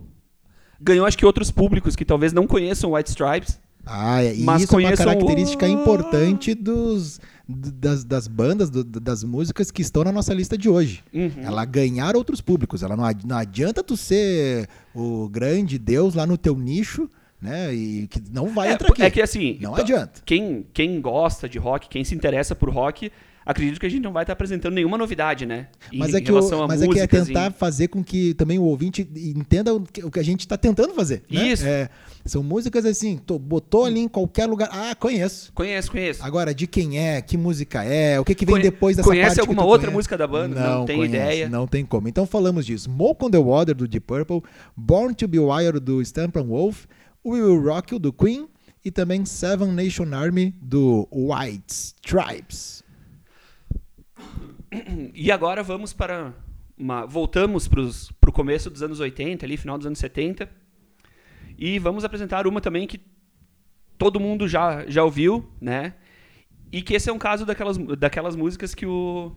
[0.80, 3.58] Ganhou, acho que outros públicos que talvez não conheçam White Stripes.
[3.87, 8.83] Ah, é, e Mas isso é uma característica o- importante dos, das, das bandas, do-
[8.83, 11.05] das músicas que estão na nossa lista de hoje.
[11.14, 11.31] Uhum.
[11.42, 12.83] Ela ganhar outros públicos.
[12.83, 17.09] Ela não, não adianta tu ser o grande Deus lá no teu nicho,
[17.40, 17.72] né?
[17.72, 19.03] E que não vai É, entrar aqui.
[19.03, 19.57] é que assim.
[19.61, 20.20] Não adianta.
[20.25, 23.12] Quem, quem gosta de rock, quem se interessa por rock,
[23.46, 25.68] acredito que a gente não vai estar apresentando nenhuma novidade, né?
[25.92, 28.59] Em Mas, é que, o- mas é que é tentar em- fazer com que também
[28.59, 31.22] o ouvinte entenda o que, a gente está tentando fazer.
[31.30, 31.46] né?
[31.48, 31.64] Isso.
[31.66, 31.88] É,
[32.24, 34.68] são músicas assim, tô- botou ali em qualquer lugar.
[34.72, 35.52] Ah, conheço.
[35.54, 36.22] Conheço, conheço.
[36.24, 39.28] Agora, de quem é, que música é, o que, que vem Conhe- depois dessa conhece
[39.37, 39.96] parte alguma outra conhece?
[39.96, 40.61] música da banda?
[40.61, 41.48] Não tem conhece, ideia.
[41.48, 42.09] Não tem como.
[42.09, 44.42] Então falamos de Smoke on the Water, do Deep Purple,
[44.76, 46.87] Born to be Wired, do Steppenwolf,
[47.24, 48.48] We Will Rock You, do Queen,
[48.85, 52.85] e também Seven Nation Army, do White Stripes.
[55.14, 56.34] E agora vamos para
[56.76, 57.06] uma.
[57.06, 60.48] Voltamos para o começo dos anos 80, ali, final dos anos 70.
[61.58, 63.00] E vamos apresentar uma também que
[63.96, 65.94] todo mundo já, já ouviu, né?
[66.70, 69.32] E que esse é um caso daquelas, daquelas músicas que o.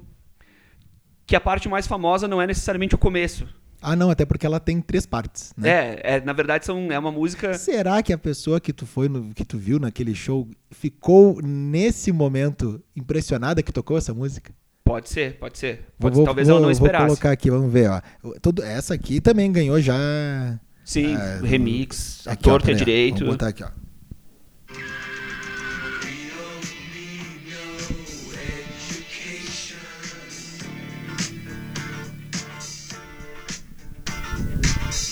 [1.25, 3.47] Que a parte mais famosa não é necessariamente o começo.
[3.82, 5.69] Ah, não, até porque ela tem três partes, né?
[5.69, 7.54] É, é, na verdade são, é uma música.
[7.54, 12.12] Será que a pessoa que tu foi no, que tu viu naquele show ficou nesse
[12.12, 14.54] momento impressionada que tocou essa música?
[14.89, 15.75] Pode ser, pode ser.
[15.75, 17.06] Vou- Pode, vou- talvez vou- ela não Vou esperasse.
[17.06, 18.02] colocar aqui, vamos ver, ó.
[18.41, 19.95] Todo, essa aqui também ganhou já.
[20.84, 22.78] Sim, Ah, remix, a Aqui, ó, torta é ó.
[22.78, 23.19] direito.
[23.19, 23.67] Vamos botar aqui, ó.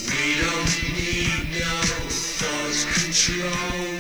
[0.09, 3.96] We don't need no thought control.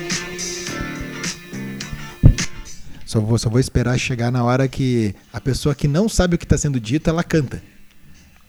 [3.07, 6.37] Só vou, só vou esperar chegar na hora que a pessoa que não sabe o
[6.37, 7.63] que está sendo dito, ela canta.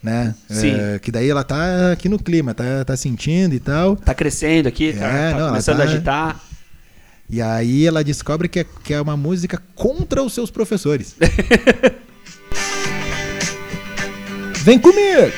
[0.03, 0.35] Né?
[0.51, 0.75] Sim.
[0.75, 3.94] É, que daí ela tá aqui no clima, tá, tá sentindo e tal.
[3.94, 6.40] Tá crescendo aqui, tá, É, tá não, ela começando tá- a agitar.
[7.31, 11.14] E aí ela descobre que é, que é uma música contra os seus professores.
[14.64, 15.33] Vem comigo!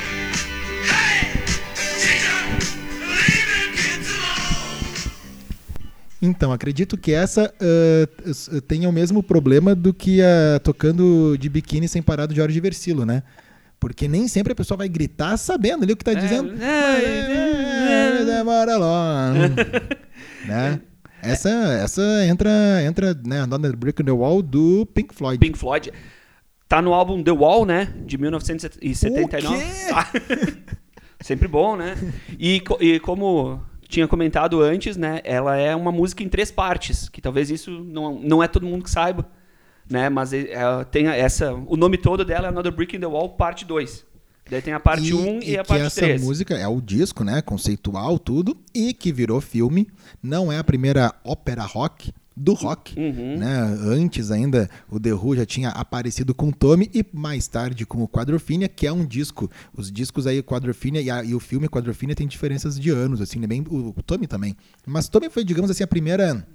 [6.21, 7.51] Então, acredito que essa
[8.25, 12.59] s- tenha o mesmo problema do que a tocando de biquíni sem parar do Jorge
[12.59, 13.23] Versilo, né?
[13.79, 16.53] Porque nem sempre a pessoa vai gritar sabendo ali o que tá É, dizendo.
[16.61, 19.33] é, É, Demora long.
[20.47, 20.79] né?
[21.23, 21.49] Essa,
[21.83, 22.49] essa entra,
[22.83, 25.39] entra né, Another Brick in the Wall do Pink Floyd.
[25.39, 25.91] Pink Floyd.
[26.67, 27.91] Tá no álbum The Wall, né?
[28.05, 29.55] De 1979.
[29.55, 30.53] O quê?
[31.19, 31.95] Sempre bom, né?
[32.39, 35.21] E, e como tinha comentado antes, né?
[35.23, 38.83] Ela é uma música em três partes, que talvez isso não, não é todo mundo
[38.83, 39.27] que saiba,
[39.89, 40.09] né?
[40.09, 43.05] Mas é- é- tem a- essa, o nome todo dela é Another Brick in the
[43.05, 44.05] Wall, parte 2.
[44.49, 46.21] Daí tem a parte 1 e, a que parte essa 3.
[46.23, 47.41] música é o disco, né?
[47.41, 48.57] Conceitual, tudo.
[48.73, 49.87] E que virou filme.
[50.21, 52.97] Não é a primeira ópera rock do rock.
[52.97, 53.37] Uhum.
[53.37, 53.59] Né?
[53.83, 58.01] Antes ainda, o The Who já tinha aparecido com o Tommy e mais tarde com
[58.01, 59.49] o Quadrophenia, que é um disco.
[59.75, 63.39] Os discos aí, Quadrophenia e, a- e o filme Quadrophenia tem diferenças de anos, assim,
[63.39, 63.47] né?
[63.47, 64.55] Bem, o, o Tommy também.
[64.87, 66.47] Mas Tommy foi, digamos assim, a primeira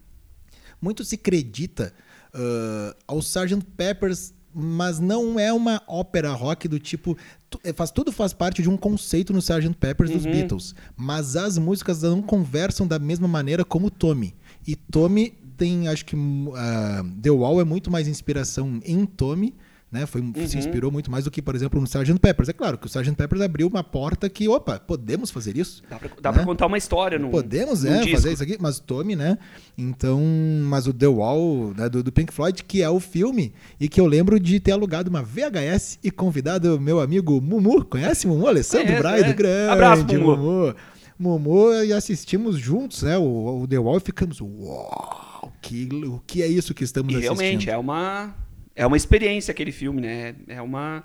[0.81, 1.93] muito se acredita
[2.35, 3.65] ah, ao Sgt.
[3.77, 7.17] Peppers, mas não é uma ópera rock do tipo.
[7.51, 9.75] tu- é, faz, tudo faz parte de um conceito no Sgt.
[9.79, 10.75] Peppers dos Beatles.
[10.97, 14.35] Mas as músicas não conversam da mesma maneira como Tommy.
[14.67, 16.17] E Tommy tem, acho que.
[16.55, 19.55] ah, The Wall é muito mais inspiração em Tommy
[19.91, 20.05] Né?
[20.05, 20.33] Foi, Uhum.
[20.49, 22.19] Se inspirou muito mais do que, por exemplo, no Sgt.
[22.19, 22.49] Peppers.
[22.49, 23.15] É claro que o Sgt.
[23.15, 25.81] Peppers abriu uma porta que, opa, podemos fazer isso?
[25.89, 26.37] Dá pra, dá Né?
[26.39, 28.17] pra contar uma história no Podemos, num é, disco.
[28.17, 29.39] fazer isso aqui, mas tome, né?
[29.79, 30.21] Então,
[30.65, 34.01] mas o The Wall, né, do, do Pink Floyd, que é o filme, e que
[34.01, 38.49] eu lembro de ter alugado uma VHS e convidado o meu amigo Mumu, conhece Mumu?
[38.49, 39.33] Alessandro Conheço, Braido, é.
[39.35, 40.37] grande Abraço, Mumu.
[40.37, 40.75] Mumu.
[41.19, 45.26] Mumu, e assistimos juntos, né, o, o The Wall, e ficamos, uau,
[45.69, 47.39] que, o que é isso que estamos E assistindo?
[47.39, 48.35] realmente, é uma,
[48.75, 50.35] é uma experiência aquele filme, né?
[50.47, 51.05] É uma...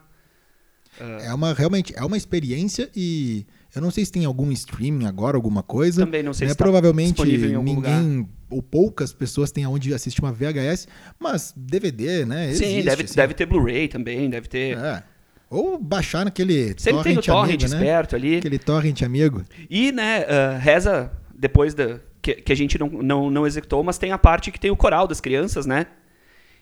[1.21, 5.37] É uma, realmente, é uma experiência e eu não sei se tem algum streaming agora,
[5.37, 6.03] alguma coisa.
[6.05, 6.51] Também não sei né?
[6.51, 12.53] se tá Provavelmente ninguém ou poucas pessoas têm aonde assistir uma VHS, mas DVD, né?
[12.53, 13.15] Sim, existe, deve, assim.
[13.15, 14.77] deve ter Blu-ray também, deve ter...
[14.77, 15.03] É.
[15.49, 17.77] Ou baixar naquele Sempre tem o torrent amigo, né?
[17.77, 18.37] esperto ali.
[18.37, 19.43] Aquele torrent amigo.
[19.69, 21.99] E, né, ah, reza depois da.
[22.21, 24.77] Que, que a gente não, não, não executou, mas tem a parte que tem o
[24.77, 25.87] coral das crianças, né?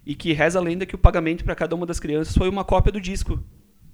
[0.06, 2.64] E que reza a lenda que o pagamento para cada uma das crianças foi uma
[2.64, 3.40] cópia do disco.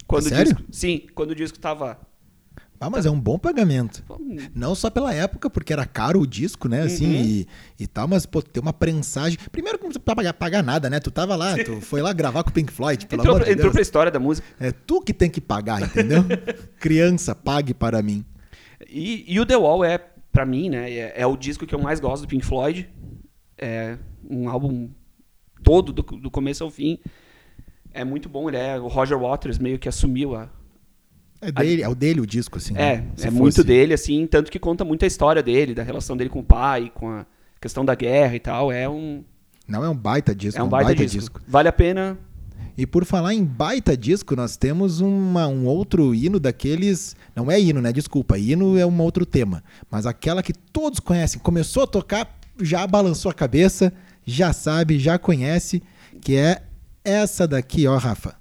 [0.08, 0.54] Quando o sério?
[0.54, 0.64] disco.
[0.72, 2.00] Sim, quando o disco tava.
[2.80, 4.04] Ah, mas é um bom pagamento.
[4.54, 6.84] Não só pela época, porque era caro o disco, né?
[6.84, 7.24] Assim, Uhum.
[7.24, 7.48] e,
[7.80, 9.40] e tal, mas, pô, ter uma prensagem.
[9.52, 11.00] Primeiro que não precisa pagar, pagar nada, né?
[11.00, 13.52] Tu tava lá, tu foi lá gravar com o Pink Floyd, pelo Entrou, amor de
[13.52, 13.74] entrou Deus.
[13.74, 14.46] pra história da música.
[14.60, 16.24] É tu que tem que pagar, entendeu?
[16.80, 18.24] Criança, pague para mim.
[18.88, 19.98] E, e o The Wall é,
[20.36, 20.92] pra mim, né?
[20.92, 22.88] É, é o disco que eu mais gosto do Pink Floyd.
[23.58, 23.98] É
[24.30, 24.90] um álbum
[25.64, 27.00] todo, do, do começo ao fim.
[27.94, 28.78] É muito bom, ele é.
[28.78, 30.50] O Roger Waters meio que assumiu a,
[31.42, 32.74] É, dele, é o dele o disco, assim.
[32.76, 33.08] É, né?
[33.14, 36.30] É fosse- muito dele, assim, tanto que conta muito a história dele, da relação dele
[36.30, 37.26] com o pai, com a
[37.62, 38.72] questão da guerra e tal.
[38.72, 39.24] É um,
[39.68, 41.42] Não é um baita disco, é um baita, disco.
[41.48, 42.18] Vale a pena.
[42.78, 47.16] E por falar em baita disco, nós temos uma- um outro hino daqueles.
[47.36, 47.92] Não é hino, né?
[47.94, 48.38] Desculpa.
[48.38, 49.64] Hino é um outro tema.
[49.90, 51.40] Mas aquela que todos conhecem.
[51.40, 53.94] Começou a tocar, já balançou a cabeça,
[54.26, 55.82] já sabe, já conhece,
[56.22, 56.64] que é
[57.04, 58.36] essa daqui, ó, Rafa.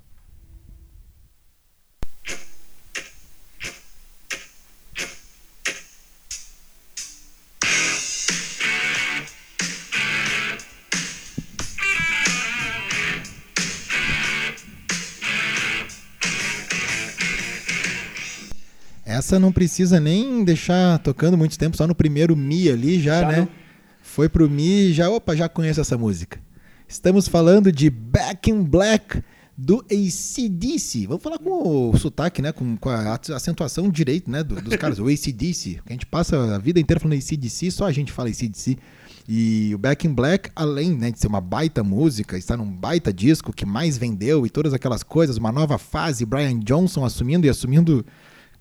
[19.14, 23.28] Essa não precisa nem deixar tocando muito tempo, só no primeiro Mi ali já, Já
[23.28, 23.36] né?
[23.40, 23.48] não.
[24.02, 26.38] Foi pro Mi, já, opa, já conheço essa música.
[26.88, 29.22] Estamos falando de Back in Black
[29.56, 31.06] do ACDC.
[31.06, 32.52] Vamos falar com o sotaque, né?
[32.52, 34.42] Com, com a acentuação direito, né?
[34.42, 35.80] do- dos caras, o ACDC.
[35.86, 38.76] A gente passa a vida inteira falando ACDC, só a gente fala ACDC.
[39.26, 43.10] E o Back in Black, além né, de ser uma baita música, está num baita
[43.10, 47.50] disco que mais vendeu e todas aquelas coisas, uma nova fase, Brian Johnson assumindo e
[47.50, 48.04] assumindo.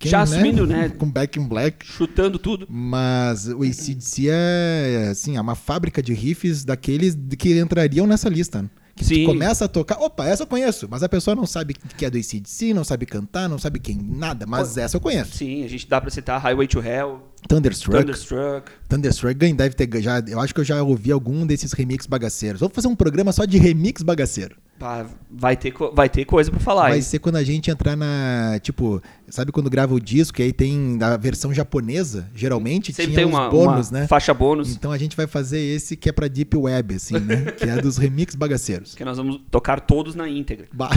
[0.09, 0.89] Já assumindo, né?
[0.89, 1.85] Com Back in Black.
[1.85, 2.67] Chutando tudo.
[2.69, 8.61] Mas o ACDC é, assim, é uma fábrica de riffs daqueles que entrariam nessa lista.
[8.61, 8.69] né?
[8.95, 9.25] Que Sim.
[9.25, 12.17] começa a tocar, opa, essa eu conheço, mas a pessoa não sabe que é do
[12.17, 15.35] ACDC, não sabe cantar, não sabe quem, nada, mas essa eu conheço.
[15.35, 17.97] Sim, a gente dá pra citar Highway to Hell, Thunderstruck.
[17.99, 18.71] Thunderstruck.
[18.87, 22.59] Thunderstruck deve ter já, eu acho que eu já ouvi algum desses remix bagaceiros.
[22.59, 24.55] Vamos fazer um programa só de remix bagaceiro.
[24.79, 26.89] Pá, vai, ter, vai ter coisa pra falar.
[26.89, 27.01] Vai hein?
[27.01, 30.97] ser quando a gente entrar na, tipo, sabe quando grava o disco e aí tem
[31.01, 34.07] a versão japonesa, geralmente Sempre tinha tem uma, bônus, uma né?
[34.07, 37.51] faixa bônus Então a gente vai fazer esse que é pra Deep Web, assim, né?
[37.57, 38.95] que é dos remix bagaceiros.
[38.95, 40.67] que nós vamos tocar todos na íntegra.
[40.73, 40.91] Bah.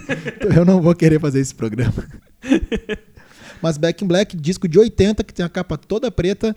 [0.54, 2.04] Eu não vou querer fazer esse programa.
[3.60, 6.56] Mas Back in Black, disco de 80, que tem a capa toda preta,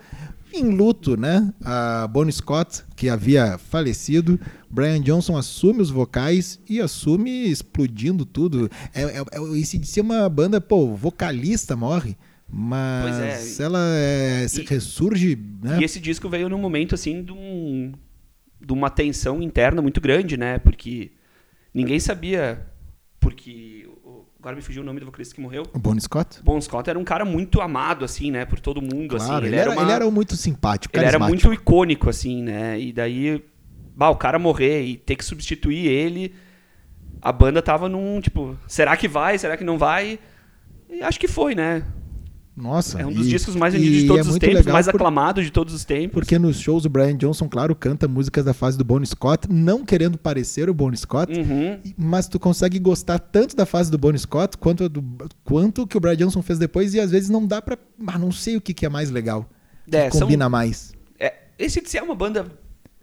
[0.54, 1.54] em luto, né?
[1.64, 4.40] A Bonnie Scott, que havia falecido.
[4.70, 8.70] Brian Johnson assume os vocais e assume explodindo tudo.
[8.94, 12.16] É, é, é, o ACDC é uma banda, pô, vocalista morre.
[12.54, 13.64] Mas é.
[13.64, 15.80] ela é, se E- ressurge, né?
[15.80, 17.94] E esse disco veio num momento assim de, um,
[18.60, 20.60] de uma tensão interna muito grande, né?
[20.60, 21.12] Porque
[21.74, 22.68] ninguém sabia.
[23.22, 23.81] Porque.
[24.41, 25.63] O- Agora me fugiu o nome do vocalista que morreu.
[25.73, 26.41] O Bonnie Scott?
[26.43, 28.43] Bon Scott era um cara muito amado, assim, né?
[28.45, 29.45] Por todo mundo, Claro, assim.
[29.45, 32.80] ele, era, uma- ele era muito simpático, ele era muito icônico, assim, né?
[32.80, 33.43] E daí,
[33.95, 36.34] bah, o cara morrer e ter que substituir ele,
[37.21, 39.38] a banda tava num, tipo, será que vai?
[39.38, 40.17] Será que não vai?
[40.89, 41.84] E acho que foi, né?
[42.62, 43.02] Nossa.
[43.02, 45.43] É um dos e- discos mais vendidos de todos é os tempos, mais por- aclamados
[45.43, 46.13] de todos os tempos.
[46.13, 49.84] Porque nos shows o Brian Johnson, claro, canta músicas da fase do Bon Scott, não
[49.84, 51.80] querendo parecer o Bon Scott, Uhum.
[51.97, 55.04] mas tu consegue gostar tanto da fase do Bon Scott quanto do
[55.43, 57.78] quanto que o Brian Johnson fez depois e às vezes não dá pra.
[58.06, 59.50] Ah, não sei o que, que é mais legal.
[59.91, 60.93] É, são- combina mais.
[61.19, 62.45] É, esse DC é uma banda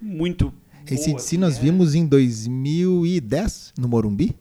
[0.00, 0.52] muito.
[0.90, 1.62] Esse DC nós né?
[1.64, 4.34] vimos em 2010 no Morumbi.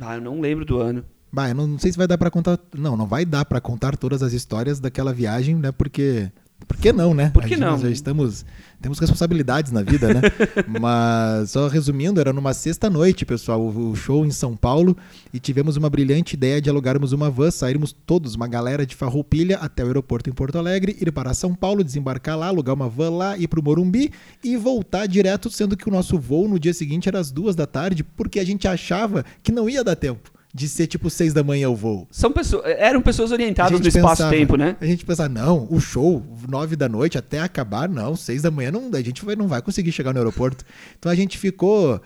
[0.00, 1.04] Ah, eu não lembro do ano.
[1.32, 2.58] Bah, eu não, não sei se vai dar pra contar.
[2.76, 5.70] Não, não vai dar pra contar todas as histórias daquela viagem, né?
[5.70, 6.30] Porque
[6.66, 7.30] Por que não, né?
[7.30, 7.72] Por que gente- não?
[7.72, 8.44] Nós já estamos.
[8.82, 10.20] Temos responsabilidades na vida, né?
[10.80, 14.96] Mas, só resumindo, era numa sexta-noite, pessoal, o o show em São Paulo,
[15.32, 19.58] e tivemos uma brilhante ideia de alugarmos uma van, sairmos todos, uma galera de Farroupilha,
[19.58, 23.10] até o aeroporto em Porto Alegre, ir para São Paulo, desembarcar lá, alugar uma van
[23.10, 24.10] lá, ir pro Morumbi
[24.42, 27.66] e voltar direto, sendo que o nosso voo no dia seguinte era às duas da
[27.66, 31.42] tarde, porque a gente achava que não ia dar tempo de ser tipo seis da
[31.42, 32.08] manhã o voo.
[32.10, 34.76] São pessoas, eram pessoas orientadas no espaço-tempo, né?
[34.80, 38.70] A gente pensava, não, o show, nove da noite até acabar, não, seis da manhã,
[38.70, 40.64] não, a gente vai, não vai conseguir chegar no aeroporto.
[40.98, 42.00] Então a gente ficou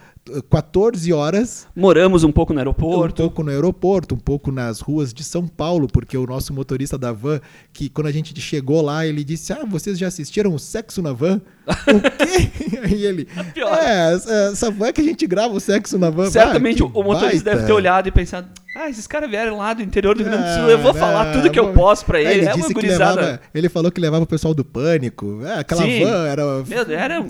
[0.48, 3.22] 14 horas, Moramos um pouco no um aeroporto.
[3.22, 7.12] pouco no aeroporto, um pouco nas ruas de São Paulo, porque o nosso motorista da
[7.12, 7.40] van,
[7.72, 11.12] que quando a gente chegou lá, ele disse, ah, vocês já assistiram o Sexo na
[11.12, 11.40] Van?
[11.68, 12.78] o quê?
[12.84, 13.76] Aí ele, pior.
[13.78, 16.30] é, essa- van que a gente grava o Sexo na Van.
[16.30, 19.72] Certamente Ah, o motorista baita." deve ter olhado e pensado: ah, esses caras vieram lá
[19.72, 22.18] do interior do Rio Grande do Sul, eu vou falar tudo que eu posso pra
[22.18, 22.32] É, ele.
[22.32, 25.40] Ele é disse que levava, ele falou que levava o pessoal do pânico.
[25.44, 26.04] É, aquela Sim.
[26.04, 26.42] van era.
[26.64, 27.24] Meu, era.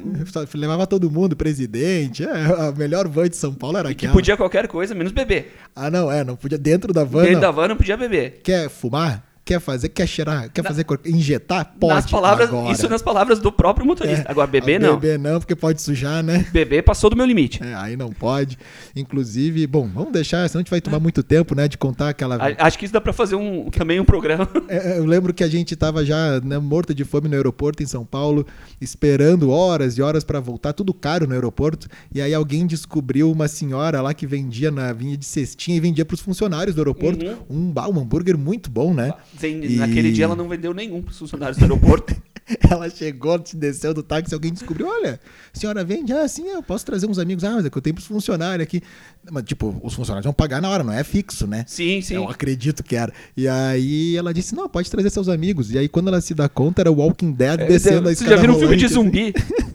[0.54, 2.24] Levava todo mundo, presidente.
[2.24, 2.28] É,
[2.68, 4.12] a melhor van de São Paulo era Que aquela.
[4.12, 5.54] podia qualquer coisa, menos beber.
[5.76, 7.20] Ah, não, é, não podia dentro da van.
[7.22, 7.40] Dentro não.
[7.40, 8.40] da van não podia beber.
[8.42, 9.22] Quer fumar?
[9.44, 9.90] Quer fazer?
[9.90, 10.50] Quer cheirar?
[10.50, 11.74] Quer fazer cor- injetar?
[11.78, 11.94] Pode.
[11.94, 12.72] nas palavras, agora.
[12.72, 14.24] isso nas palavras do próprio motorista.
[14.26, 14.94] É, Agora, beber não.
[14.98, 16.46] Beber não, porque pode sujar, né?
[16.50, 17.62] Beber passou do meu limite.
[17.62, 18.56] É, aí não pode.
[18.96, 22.36] Inclusive, bom, vamos deixar, senão a gente vai tomar muito tempo, né, de contar aquela.
[22.36, 24.48] A- Acho que isso dá pra fazer um, também um programa.
[24.68, 27.86] É, Eu lembro que a gente tava já né, morto de fome no aeroporto em
[27.86, 28.46] São Paulo,
[28.80, 31.86] esperando horas e horas para voltar, tudo caro no aeroporto.
[32.14, 36.04] E aí alguém descobriu uma senhora lá que vendia na vinha de cestinha e vendia
[36.04, 39.12] para os funcionários do aeroporto um, ba- um hambúrguer muito bom, né?
[39.40, 42.14] Zen- E- Naquele dia ela não vendeu nenhum pros funcionários do aeroporto.
[42.70, 45.18] Ela chegou, desceu do táxi, alguém descobriu, olha,
[45.54, 46.12] a senhora vende?
[46.12, 47.42] Ah, sim, eu posso trazer uns amigos.
[47.42, 48.82] Ah, mas é que eu tenho pros funcionários aqui.
[49.30, 51.64] Mas, tipo, os funcionários vão pagar na hora, não é fixo, né?
[51.66, 52.16] Sim, sim.
[52.16, 53.10] Eu acredito que era.
[53.34, 55.72] E aí ela disse, não, pode trazer seus amigos.
[55.72, 58.36] E aí quando ela se dá conta, era o Walking Dead descendo a Você escada
[58.36, 59.64] já viu um filme de rolante, assim.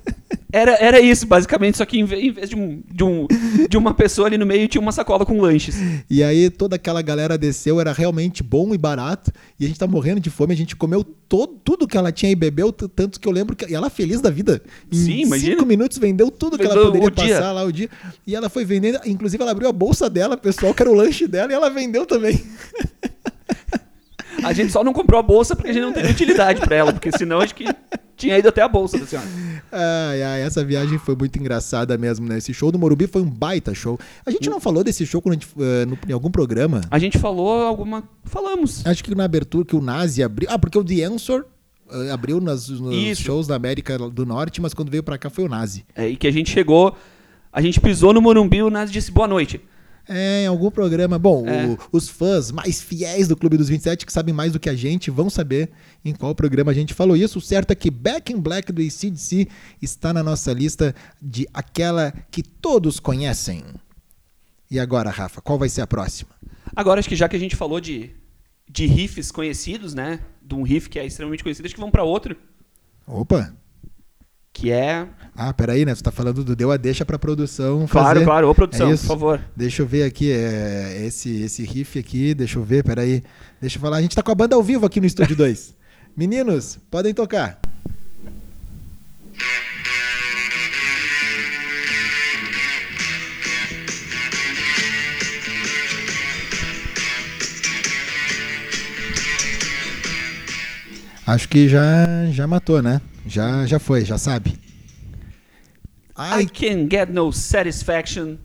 [0.51, 3.27] Era, era isso, basicamente, só que em ve- em vez de, um, de, um,
[3.69, 5.75] de uma pessoa ali no meio, tinha uma sacola com lanches.
[6.09, 9.31] E aí toda aquela galera desceu, era realmente bom e barato.
[9.59, 12.31] E a gente tá morrendo de fome, a gente comeu todo, tudo que ela tinha
[12.31, 14.59] e bebeu, tanto que eu lembro que e ela feliz da vida.
[14.91, 15.51] Em Sim, imagina.
[15.53, 17.35] cinco minutos vendeu tudo que ela Vendeu poderia o dia.
[17.35, 17.89] passar lá o dia.
[18.25, 21.27] E ela foi vendendo, inclusive ela abriu a bolsa dela, pessoal, que era o lanche
[21.27, 22.41] dela, e ela vendeu também.
[24.43, 26.93] A gente só não comprou a bolsa porque a gente não teria utilidade pra ela,
[26.93, 27.65] porque senão acho que
[28.19, 29.27] tinha ido até a bolsa da senhora.
[29.71, 32.37] Ai, ai, essa viagem foi muito engraçada mesmo, né?
[32.39, 33.99] Esse show do Morumbi foi um baita show.
[34.25, 36.81] A gente não falou desse show quando a gente, eh, no- em algum programa?
[36.89, 38.03] A gente falou alguma.
[38.23, 38.83] Falamos.
[38.85, 40.47] Acho que na abertura que o Nazi abriu.
[40.51, 41.43] Ah, porque o The Answer
[41.91, 43.21] eh, abriu nas, nos Isso.
[43.21, 45.85] shows da América do Norte, mas quando veio pra cá foi o Nazi.
[45.95, 46.95] É, e que a gente chegou.
[47.53, 49.61] A gente pisou no Morumbi e o Nazi disse boa noite.
[50.11, 51.19] É, em algum programa.
[51.19, 51.67] Bom, É.
[51.67, 54.73] o- os fãs mais fiéis do Clube dos 27, que sabem mais do que a
[54.75, 55.69] gente, vão saber
[56.03, 57.37] em qual programa a gente falou isso.
[57.37, 59.47] O certo é que Back in Black do ACDC
[59.81, 63.63] está na nossa lista de aquela que todos conhecem.
[64.71, 66.31] E agora, Rafa, qual vai ser a próxima?
[66.75, 68.09] Agora, acho que já que a gente falou de,
[68.69, 70.19] de riffs conhecidos, né?
[70.41, 72.35] De um riff que é extremamente conhecido, acho que vamos pra outro.
[73.07, 73.53] Opa!
[74.59, 75.07] Que é.
[75.37, 75.95] Ah, peraí, né?
[75.95, 78.25] Você tá falando do Deu a Deixa pra produção Claro, fazer.
[78.25, 78.49] claro.
[78.49, 79.41] Ô, produção, É por favor.
[79.55, 83.23] Deixa eu ver aqui, é, esse, esse riff aqui, deixa eu ver, peraí.
[83.61, 85.73] Deixa eu falar, a gente tá com a banda ao vivo aqui no Estúdio 2.
[86.17, 87.57] Meninos, podem tocar.
[101.25, 101.81] Acho que já,
[102.31, 102.99] já matou, né?
[103.29, 104.57] Já, já foi, já sabe.
[106.17, 108.35] I can get no satisfaction.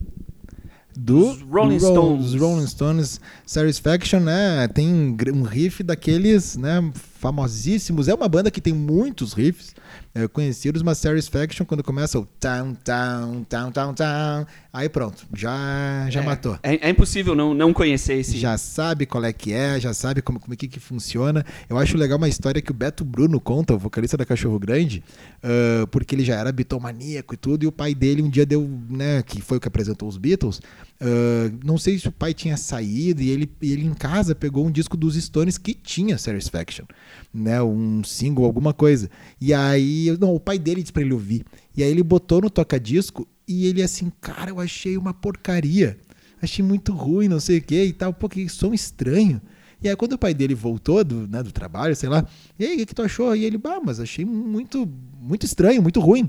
[0.97, 2.27] do Rolling Ro- Stones.
[2.27, 4.69] Os Rolling Stones Satisfaction, né?
[4.69, 6.93] Tem um um riff daqueles, né?
[7.19, 8.07] Famosíssimos.
[8.07, 9.75] É uma banda que tem muitos riffs
[10.15, 16.07] é, conhecidos, mas Satisfaction, quando começa o town, town, town, town, town, aí pronto, já,
[16.09, 16.59] já É, matou.
[16.63, 18.39] É, é impossível não, não conhecer esse.
[18.39, 21.45] Já sabe qual é que é, já sabe como, como é que, que funciona.
[21.69, 25.03] Eu acho legal uma história que o Beto Bruno conta, o vocalista da Cachorro Grande,
[25.43, 28.69] ah, porque ele já era bitomaníaco e tudo, e o pai dele um dia deu,
[28.89, 30.61] né, que foi o que apresentou os Beatles,
[31.01, 34.71] ah, não sei se o pai tinha saído e ele, ele em casa pegou um
[34.71, 36.85] disco dos Stones que tinha Satisfaction,
[37.33, 39.11] né, um single, alguma coisa.
[39.41, 41.45] E aí, não, o pai dele disse pra ele ouvir.
[41.77, 45.99] E aí ele botou no toca-disco e ele assim, cara, eu achei uma porcaria
[46.43, 49.41] achei muito ruim, não sei o que e tal, pô, que som estranho.
[49.83, 52.27] E aí quando o pai dele voltou do, né, do trabalho, sei lá,
[52.59, 53.35] e aí, o que, que tu achou?
[53.35, 54.89] E ele, bah, mas achei muito,
[55.21, 56.29] muito estranho, muito ruim.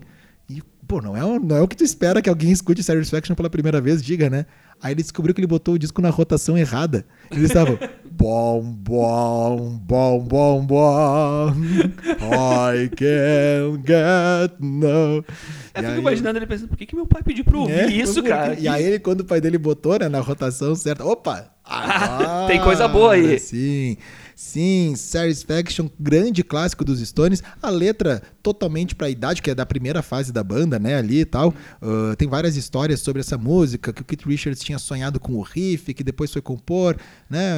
[0.50, 3.36] E, pô, não é, o- não é o que tu espera que alguém escute Satisfaction
[3.36, 4.46] pela primeira vez, diga, né?
[4.82, 7.06] Aí ele descobriu que ele botou o disco na rotação errada.
[7.32, 7.78] Eles estavam
[8.12, 11.54] bom, bom, bom, bom, bom.
[12.74, 14.86] I can't get no.
[14.88, 15.26] Eu
[15.74, 17.88] E fico aí- imaginando ele pensando, por que, que meu pai pediu pra ouvir É,
[17.88, 18.54] isso, cara?
[18.60, 21.50] E aí, ele, quando o pai dele botou né, na rotação certa, opa!
[22.48, 23.40] Tem coisa boa aí.
[23.40, 23.98] Sim,
[24.36, 27.42] sim, Satisfaction, grande clássico dos Stones.
[27.62, 31.26] A letra totalmente pra idade, que é da primeira fase da banda, né, ali e
[31.26, 31.54] tal.
[31.82, 35.42] Ah, tem várias histórias sobre essa música, que o Keith Richards tinha sonhado com o
[35.42, 36.98] riff, que depois foi compor,
[37.30, 37.54] né?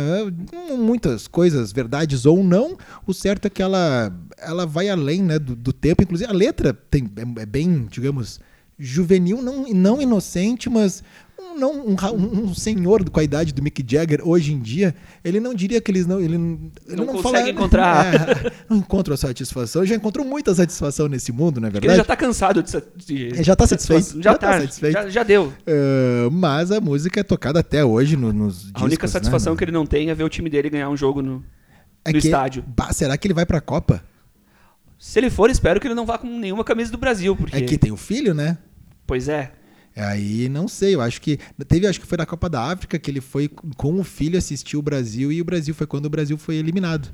[0.53, 2.77] ah, Muitas coisas, verdades ou não.
[3.05, 6.03] O certo é que ela, ela vai além né, do, do tempo.
[6.03, 8.39] Inclusive, a letra tem, é, é bem, digamos,
[8.77, 11.03] juvenil, não, não inocente, mas
[11.57, 11.95] não, um,
[12.49, 14.93] um- senhor com a idade do Mick Jagger hoje em dia,
[15.23, 16.19] ele não diria que eles não.
[16.19, 18.05] Ele, não- ele Não não, consegue fala, encontrar.
[18.47, 19.85] É, não encontra a satisfação.
[19.85, 21.91] Já encontrou muita satisfação nesse mundo, não é verdade?
[21.93, 24.15] ele já tá cansado de, de Ele já tá satisfeito.
[24.21, 24.93] Já, Já tá tá, satisfeito.
[24.93, 25.53] Já, já deu.
[25.67, 28.81] Ah, mas a música é tocada até hoje no- nos discos.
[28.81, 29.57] A única satisfação né?
[29.57, 31.43] que ele não tem é ver o time dele ganhar um jogo no,
[32.05, 32.63] é no que- estádio.
[32.67, 34.03] Bah, será que ele vai pra Copa?
[34.99, 37.55] Se ele for, espero que ele não vá com nenhuma camisa do Brasil, porque...
[37.55, 38.57] É que tem o filho, né?
[39.05, 39.51] Pois é.
[39.97, 43.09] Aí não sei, eu acho que teve, acho que foi na Copa da África que
[43.09, 46.37] ele foi com o filho assistir o Brasil e o Brasil foi quando o Brasil
[46.37, 47.09] foi eliminado.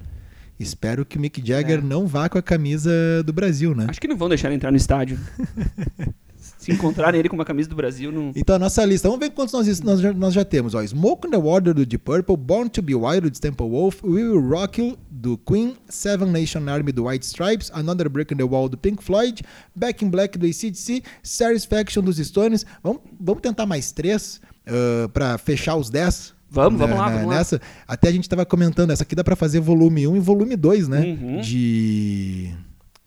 [0.60, 1.82] Espero que o Mick Jagger É.
[1.82, 2.92] não vá com a camisa
[3.26, 3.88] do Brasil, né?
[3.90, 5.18] Acho que não vão deixar ele entrar no estádio.
[6.64, 8.32] Se encontrarem ele com uma camisa do Brasil, não...
[8.36, 10.74] Então a nossa lista, vamos ver quantos nós, nós, já, nós já temos.
[10.74, 14.04] Ó, Smoke on the Water do Deep Purple, Born to Be Wild do Temple Wolf,
[14.04, 18.38] We Will Rock You do Queen, Seven Nation Army do White Stripes, Another Break in
[18.38, 19.42] the Wall do Pink Floyd,
[19.76, 22.66] Back in Black do ACDC, Satisfaction dos Stones.
[22.84, 26.34] Vamos, vamos tentar mais três uh, para fechar os dez.
[26.50, 27.38] Vamos, né, vamos lá, né, vamos lá.
[27.38, 27.60] nessa.
[27.88, 30.88] Até a gente tava comentando, essa aqui dá para fazer volume 1 e volume 2,
[30.88, 31.02] né?
[31.02, 31.42] Uhum.
[31.42, 32.54] De,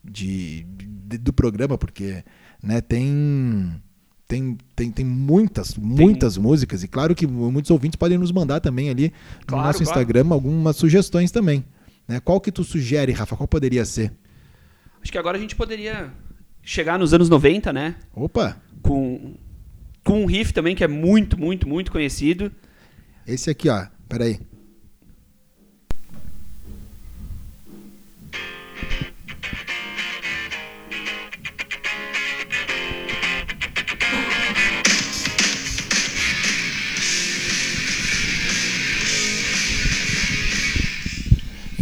[0.03, 0.63] de,
[1.07, 2.23] de- do programa, porque
[2.61, 3.81] né, tem
[4.27, 6.83] tem, tem, tem muitas, muitas músicas.
[6.83, 9.89] E claro que muitos ouvintes podem nos mandar também ali no Claro, nosso claro.
[10.01, 11.63] Instagram algumas sugestões também.
[12.05, 12.19] Né?
[12.19, 13.37] Qual que tu sugere, Rafa?
[13.37, 14.11] Qual poderia ser?
[15.01, 16.11] Acho que agora a gente poderia
[16.61, 17.95] chegar nos anos 90, né?
[18.13, 19.35] Opa, Com,
[20.03, 22.51] com um riff também que é muito, muito, muito conhecido.
[23.25, 23.85] esse aqui, ó.
[24.09, 24.39] Peraí.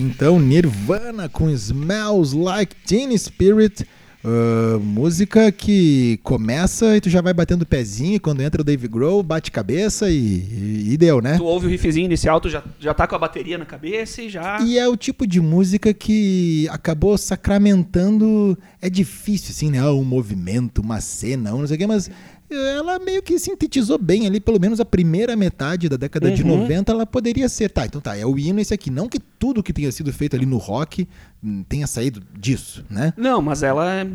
[0.05, 3.85] Então, Nirvana com Smells Like Teen Spirit.
[4.23, 8.15] ah, música que começa e tu já vai batendo o pezinho.
[8.15, 11.37] e Quando entra o Dave Grohl, bate cabeça e, e- e deu, né?
[11.37, 14.29] Tu ouve o riffzinho inicial, tu já, já tá com a bateria na cabeça e
[14.29, 14.59] já...
[14.61, 18.57] E é o tipo de música que acabou sacramentando.
[18.81, 19.83] É difícil, assim, né?
[19.89, 22.09] Um movimento, uma cena, um não sei o quê, mas
[22.49, 26.57] ela meio que sintetizou bem ali, pelo menos a primeira metade da década de Uhum.
[26.59, 27.69] 90, ela poderia ser.
[27.69, 28.89] Tá, então tá, é o hino esse aqui.
[28.89, 31.07] Não que tudo que tenha sido feito ali no rock
[31.43, 33.13] hum, tenha saído disso, né?
[33.17, 34.07] Não, mas ela é...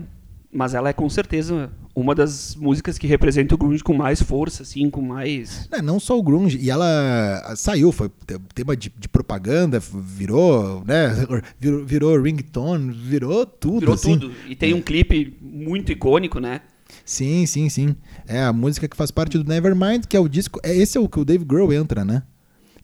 [0.52, 4.64] Mas ela é com certeza uma das músicas que representa o grunge com mais força,
[4.64, 5.68] assim, com mais...
[5.70, 10.82] É, não só o grunge, e ela saiu, foi te- tema de, de propaganda, virou,
[10.84, 11.14] né,
[11.58, 14.18] virou, virou ringtone, virou tudo, Virou assim.
[14.18, 14.34] tudo.
[14.48, 16.62] E tem um clipe muito icônico, né?
[17.04, 17.96] Sim, sim, sim.
[18.26, 20.60] É a música que faz parte do Nevermind, que é o disco.
[20.62, 22.22] É, esse é o que o Dave Grohl entra, né?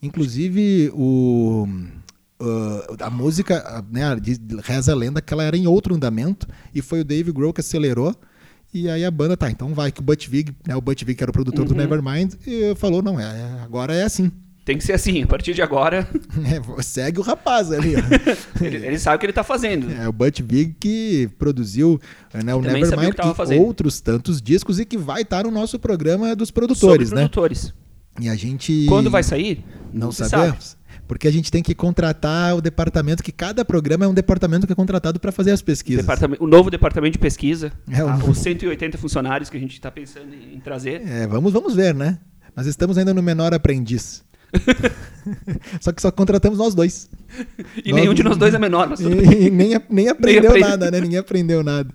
[0.01, 1.67] Inclusive, o.
[2.39, 4.03] uh, a música, né,
[4.63, 7.61] reza a lenda que ela era em outro andamento e foi o Dave Grohl que
[7.61, 8.15] acelerou.
[8.73, 11.17] E aí a banda, tá, então vai, que o Butch Vig, né, o Butch Vig
[11.17, 11.77] que era o produtor do Uhum.
[11.77, 14.31] Nevermind, e falou, não, é, agora é assim.
[14.67, 16.05] Tem que ser assim, a partir de agora,
[16.43, 17.93] É, segue o rapaz ali.
[17.95, 17.99] ó.
[18.61, 19.89] ele, ele sabe o que ele tá fazendo.
[19.89, 22.01] É o Butch Vig que produziu
[22.33, 23.15] né, o Nevermind
[23.49, 27.21] e outros tantos discos e que vai estar no nosso programa dos Sobre produtores, né?
[27.21, 27.73] produtores.
[28.19, 28.87] E a gente.
[28.89, 29.63] Quando vai sair?
[29.93, 30.75] Não se sabemos.
[31.07, 34.73] Porque a gente tem que contratar o departamento, que cada programa é um departamento que
[34.73, 36.03] é contratado para fazer as pesquisas.
[36.03, 39.89] Departamento- o novo departamento de pesquisa, É, o os 180 funcionários que a gente está
[39.89, 41.07] pensando em, em trazer.
[41.07, 42.19] É, vamos, vamos ver, né?
[42.53, 44.26] Mas estamos ainda no menor aprendiz.
[45.81, 47.09] só que só contratamos nós dois.
[47.83, 49.43] E Nós- nenhum de nós dois é menor, mas tudo bem.
[49.47, 50.67] E, nem, nem aprendeu aprende.
[50.69, 51.01] nada, né?
[51.01, 51.89] Ninguém aprendeu nada.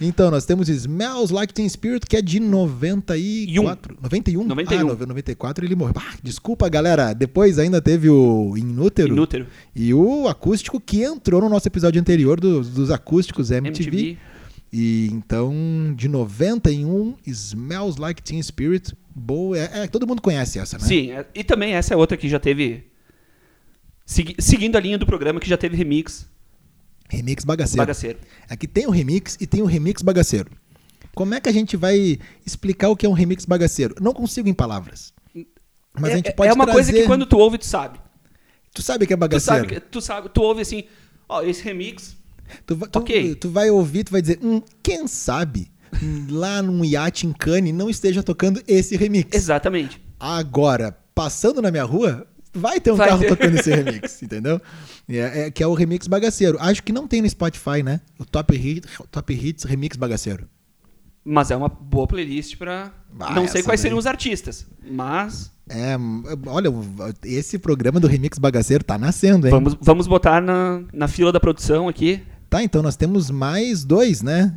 [0.00, 3.96] Então, nós temos Smells Like Teen Spirit, que é de 94.
[4.02, 4.44] 91?
[4.44, 4.78] 91.
[4.78, 5.94] Ah, no- 94 ele morreu.
[5.96, 7.12] Ah, desculpa, galera.
[7.14, 9.12] Depois ainda teve o Inútero.
[9.14, 9.46] Inútero.
[9.74, 13.88] E o acústico que entrou no nosso episódio anterior dos, dos acústicos MTV.
[13.88, 14.18] MTV.
[14.72, 15.54] E então,
[15.96, 18.94] de 91, Smells Like Teen Spirit.
[19.18, 19.56] Boa.
[19.58, 20.84] É, é, todo mundo conhece essa, né?
[20.84, 22.84] Sim, é- e também essa é outra que já teve.
[24.04, 26.28] segui- seguindo a linha do programa, que já teve remix
[27.08, 27.78] Remix bagaceiro.
[27.78, 28.18] bagaceiro.
[28.48, 30.50] Aqui tem o remix e tem o remix bagaceiro.
[31.14, 33.94] Como é que a gente vai explicar o que é um remix bagaceiro?
[34.00, 35.14] Não consigo em palavras.
[35.98, 37.98] Mas é, a gente pode é uma coisa trazer- que quando tu ouve, tu sabe.
[38.74, 39.60] Tu sabe que é Tu bagaceiro.
[39.62, 40.84] sabe, que- tu sabe, tu ouve assim,
[41.26, 42.14] ó, esse remix.
[42.66, 43.34] Tu, tu- Ok.
[43.36, 45.70] tu vai ouvir, tu vai dizer, hum, quem sabe
[46.30, 49.34] lá num iate em Cannes não esteja tocando esse remix.
[49.34, 50.00] Exatamente.
[50.18, 53.28] Agora, passando na minha rua, vai ter um Vai carro ter.
[53.28, 54.60] tocando esse remix, entendeu?
[55.08, 56.56] É, é- que é o remix bagaceiro.
[56.60, 58.00] Acho que não tem no Spotify, né?
[58.18, 60.48] O Top, Hit, Top Hits Remix Bagaceiro.
[61.24, 62.92] Mas é uma boa playlist pra.
[63.18, 63.82] Ah, não sei quais daí.
[63.82, 65.96] seriam os artistas, mas É,
[66.46, 66.70] olha,
[67.24, 69.50] esse programa do Remix Bagaceiro tá nascendo, hein?
[69.50, 72.22] vamos, vamos botar na, na fila da produção aqui.
[72.48, 74.54] Tá, então nós temos mais dois, né?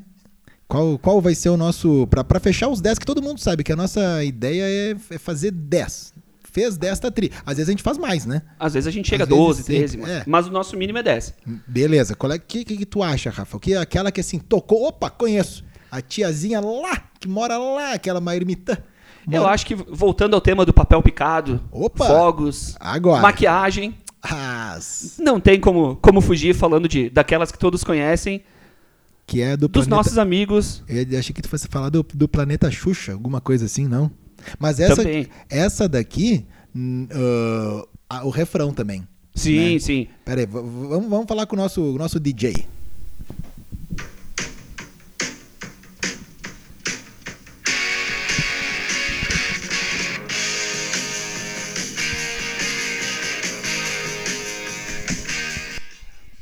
[0.69, 2.07] Qual, qual vai ser o nosso.
[2.07, 5.51] Pra fechar os 10, que todo mundo sabe que a nossa ideia é, é fazer
[5.51, 6.13] 10.
[6.51, 7.31] Fez 10, tá tri.
[7.45, 8.41] Às vezes a gente faz mais, né?
[8.59, 10.23] Às vezes a gente chega a Às vezes 12, sim, 13, mas, é.
[10.27, 11.33] mas o nosso mínimo é 10.
[11.67, 12.15] Beleza.
[12.15, 13.57] Qual é que, que, que tu acha, Rafa?
[13.57, 14.87] O que aquela que assim tocou?
[14.87, 15.63] Opa, conheço.
[15.91, 18.77] A tiazinha lá, que mora lá, aquela Mairmitã.
[19.31, 22.05] Eu acho que, voltando ao tema do papel picado, Opa!
[22.05, 23.21] fogos, Agora.
[23.21, 28.43] maquiagem, Ah, s- não tem como, como fugir falando de daquelas que todos conhecem,
[29.29, 29.95] que é do dos planeta.
[29.95, 30.83] nossos amigos.
[30.87, 34.09] Eu achei que tu fosse falar do, do planeta Xuxa, alguma coisa assim, não?
[34.57, 35.27] Mas essa, Também.
[35.47, 36.45] essa daqui,
[38.09, 39.07] ah, o refrão também.
[39.35, 39.79] Sim, Né?
[39.79, 40.07] sim.
[40.25, 42.65] Pera aí, vamos, vamos falar com o nosso, o nosso DJ.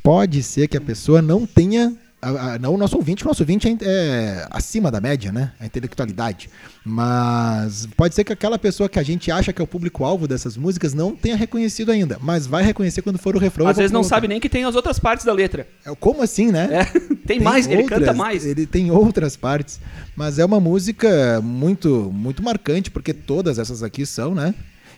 [0.02, 1.94] Pode ser que a pessoa não tenha.
[2.20, 5.52] A- a- não o nosso ouvinte, o nosso ouvinte é, é acima da média, né?
[5.60, 6.48] A intelectualidade.
[6.84, 10.56] Mas pode ser que aquela pessoa que a gente acha que é o público-alvo dessas
[10.56, 12.18] músicas não tenha reconhecido ainda.
[12.20, 13.66] Mas vai reconhecer quando for o refrão.
[13.68, 15.66] Às vezes não sabe nem que tem as outras partes da letra.
[15.84, 16.68] É, Como assim, né?
[16.72, 16.84] É,
[17.26, 18.44] tem, mais, ele outras- canta mais.
[18.44, 19.78] Ele tem outras partes.
[20.16, 24.54] Mas é uma música muito, muito marcante, porque todas essas aqui são, né?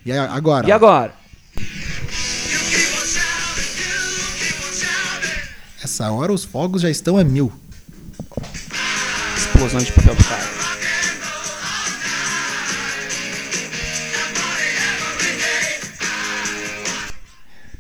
[0.06, 0.66] E agora.
[0.68, 1.12] E agora?
[1.58, 2.29] You
[5.82, 7.50] Essa hora os fogos já estão a mil.
[9.36, 10.60] Explosão de papel picado.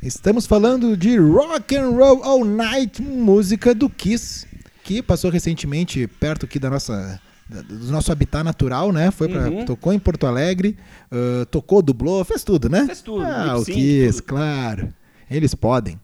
[0.02, 4.46] Estamos falando de Rock and Roll All Night, música do Kiss,
[4.82, 7.20] que passou recentemente perto aqui da nossa
[7.68, 9.10] do nosso habitat natural, né?
[9.10, 9.64] Foi para Uhum.
[9.64, 10.76] tocou em Porto Alegre,
[11.10, 12.86] ah, tocou, dublou, fez tudo, né?
[12.86, 14.22] Fez tudo, Ah, o Kiss, tudo.
[14.28, 14.88] claro.
[15.30, 15.98] Eles podem.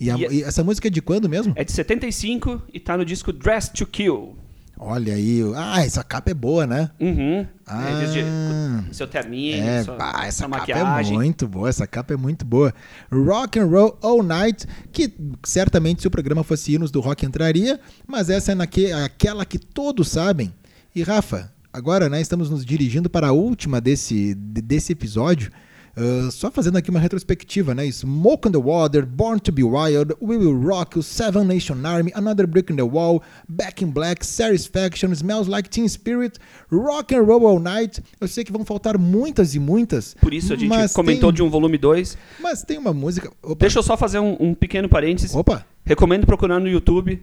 [0.00, 1.52] E, a- E- e essa música é de quando mesmo?
[1.56, 4.36] É de 75 e tá no disco Dress to Kill.
[4.80, 5.40] Olha aí.
[5.56, 6.88] Ah, essa capa é boa, né?
[7.00, 7.44] Uhum.
[7.66, 7.90] Ah.
[7.90, 11.14] Eles de- seu terninho, É, sua, ah, essa sua capa maquiagem.
[11.14, 12.72] é muito boa, essa capa é muito boa.
[13.10, 15.12] Rock and Roll All Night, que
[15.44, 19.58] certamente se o programa fosse hinos do rock entraria, mas essa é naque, aquela que
[19.58, 20.54] todos sabem.
[20.94, 25.50] E Rafa, agora né, estamos nos dirigindo para a última desse, de- desse episódio.
[25.98, 27.90] Ah, só fazendo aqui uma retrospectiva, né?
[27.90, 32.12] Smoke on the Water, Born to be Wild, We Will Rock You, Seven Nation Army,
[32.14, 36.38] Another Brick in the Wall, Back in Black, Satisfaction, Smells Like Teen Spirit,
[36.70, 38.00] Rock and Roll All Night.
[38.20, 40.14] Eu sei que vão faltar muitas e muitas.
[40.20, 42.16] Por isso a gente comentou tem, de um volume 2.
[42.38, 43.32] Mas tem uma música.
[43.42, 45.34] Opa, Deixa eu só fazer um, um pequeno parênteses.
[45.34, 45.66] opa.
[45.84, 47.20] Recomendo procurar no YouTube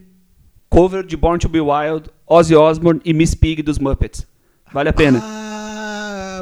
[0.69, 4.27] cover de Born to be Wild, Ozzy Osbourne e Miss Pig dos Muppets.
[4.73, 5.21] Vale a pena.
[5.23, 5.44] Ah,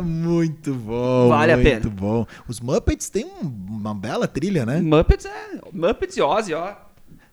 [0.02, 1.30] muito bom.
[1.30, 1.90] Vale a muito pena.
[1.90, 2.26] bom.
[2.48, 4.82] Os Muppets têm um- uma bela trilha, né?
[4.82, 5.60] Muppets é.
[5.72, 6.74] Muppets e Ozzy, ó.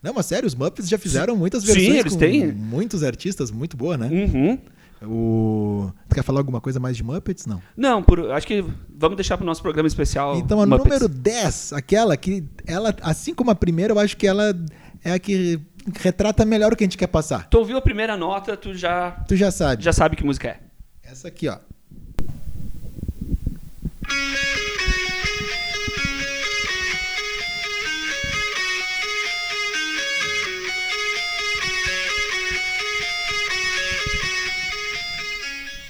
[0.03, 2.53] Não, mas sério, os Muppets já fizeram muitas Sim, versões eles com têm.
[2.53, 4.09] muitos artistas, muito boa, né?
[4.09, 4.59] Uhum.
[5.03, 5.91] O...
[6.09, 7.47] Tu quer falar alguma coisa mais de Muppets?
[7.47, 7.61] Não.
[7.77, 8.65] Não, por- acho que
[8.97, 10.37] vamos deixar pro nosso programa especial.
[10.37, 10.85] Então a Muppets.
[10.85, 14.55] número 10, aquela que ela, assim como a primeira, eu acho que ela
[15.05, 15.59] é a que
[16.03, 17.49] retrata melhor o que a gente quer passar.
[17.49, 19.83] Tu ouviu a primeira nota, tu já, Tu já sabe.
[19.83, 20.61] já sabe que música é.
[21.03, 21.57] Essa aqui, ó.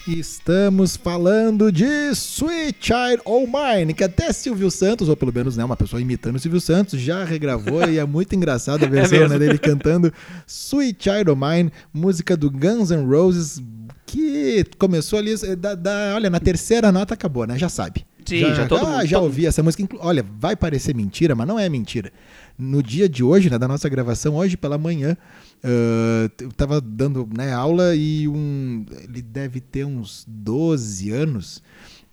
[0.08, 5.64] Estamos falando de Sweet Child O' Mine, que até Silvio Santos, ou pelo menos né,
[5.64, 9.34] uma pessoa imitando Silvio Santos, já regravou e é muito engraçada a versão mesmo.
[9.34, 10.12] né, dele cantando
[10.46, 13.62] Sweet Child O' Mine, música do Guns N' Roses,
[14.06, 17.56] que começou ali, eh, da, da- olha, na terceira nota acabou, né?
[17.58, 18.04] Já sabe.
[18.24, 19.86] Sim, já todo ah, mundo- já todo- ouvi essa música.
[20.00, 22.12] Olha, vai parecer mentira, mas não é mentira.
[22.58, 25.16] No dia de hoje, né, da nossa gravação, hoje pela manhã,
[25.62, 31.62] ah, eu tava dando né, aula e um, ele deve ter uns 12 anos.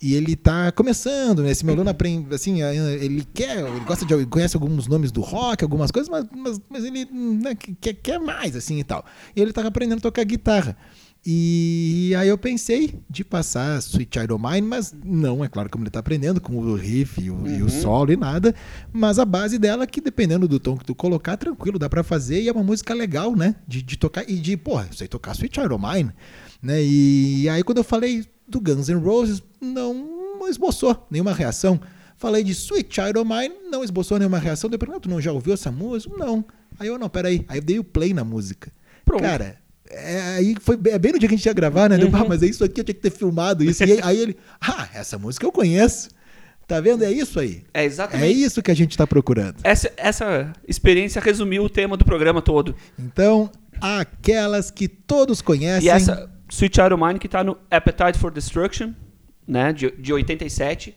[0.00, 1.50] E ele tá começando, né?
[1.50, 5.64] Esse meu aluno aprende, assim, ele quer, ele gosta de, conhece alguns nomes do rock,
[5.64, 9.04] algumas coisas, mas, mas, mas ele né, quer, quer mais, assim, e tal.
[9.34, 10.76] E ele tava aprendendo a tocar guitarra.
[11.26, 15.84] E aí eu pensei de passar Sweet Child O' Mine, mas não, é claro como
[15.84, 18.54] ele tá aprendendo, com o riff e o, e o solo e nada,
[18.92, 22.40] mas a base dela que dependendo do tom que tu colocar, tranquilo, dá pra fazer
[22.40, 23.56] e é uma música legal, né?
[23.66, 26.12] De, de tocar e de, porra, eu sei tocar Sweet Child O' Mine,
[26.62, 26.82] né?
[26.82, 31.80] E aí quando eu falei do Guns N' Roses, não esboçou nenhuma reação.
[32.16, 34.68] Falei de Sweet Child O' Mine, não esboçou nenhuma reação.
[34.68, 36.12] Depois, não, tu não já ouviu essa música?
[36.16, 36.44] Não.
[36.78, 37.44] Aí eu, não, peraí.
[37.48, 38.72] Aí eu dei o play na música.
[39.04, 39.22] Pronto.
[39.22, 39.56] Cara,
[39.90, 41.96] é, aí foi bem- é bem no dia que a gente ia gravar, né?
[41.98, 43.82] Deu, "Ah, mas é isso aqui, eu tinha que ter filmado isso.
[43.84, 46.08] E aí, aí ele, ah, essa música eu conheço.
[46.66, 47.02] Tá vendo?
[47.02, 47.62] É isso aí.
[47.72, 48.42] É É exatamente.
[48.42, 49.56] isso que a gente tá procurando.
[49.64, 52.74] Essa, essa experiência resumiu o tema do programa todo.
[52.98, 55.86] Então, aquelas que todos conhecem.
[55.86, 58.92] E essa Sweet Child O' Mine que tá no Appetite for Destruction,
[59.46, 59.72] né?
[59.72, 60.94] De, de 87.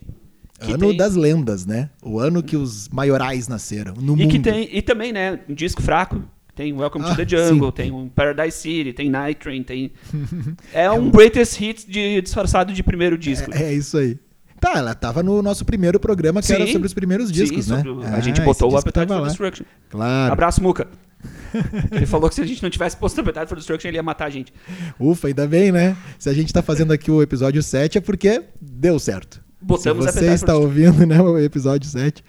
[0.60, 1.88] que Ano tem- das lendas, né?
[2.02, 4.28] O ano que os maiorais nasceram no E mundo.
[4.30, 4.68] que tem.
[4.76, 5.40] E também, né?
[5.48, 6.22] Um disco fraco.
[6.54, 7.72] Tem Welcome Ah, to the Jungle, sim.
[7.76, 9.90] tem um Paradise City, tem Night Train, tem.
[10.74, 13.50] é um greatest hits de, disfarçado de primeiro disco.
[13.54, 14.18] É, é isso aí.
[14.60, 16.72] Tá, ela tava no nosso primeiro programa que era Sim.
[16.72, 17.82] sobre os primeiros discos, Sim, né?
[17.84, 19.26] o- Ah, a gente botou o Appetite for lá.
[19.28, 19.64] Destruction.
[19.90, 20.32] Claro.
[20.32, 20.86] Abraço, Muca.
[21.90, 24.26] Ele falou que se a gente não tivesse posto Appetite for Destruction, ele ia matar
[24.26, 24.52] a gente.
[25.00, 25.96] Ufa, ainda bem, né?
[26.18, 29.40] Se a gente tá fazendo aqui o episódio 7 é porque deu certo.
[29.60, 32.22] Botamos Se você está ouvindo, né, o episódio 7.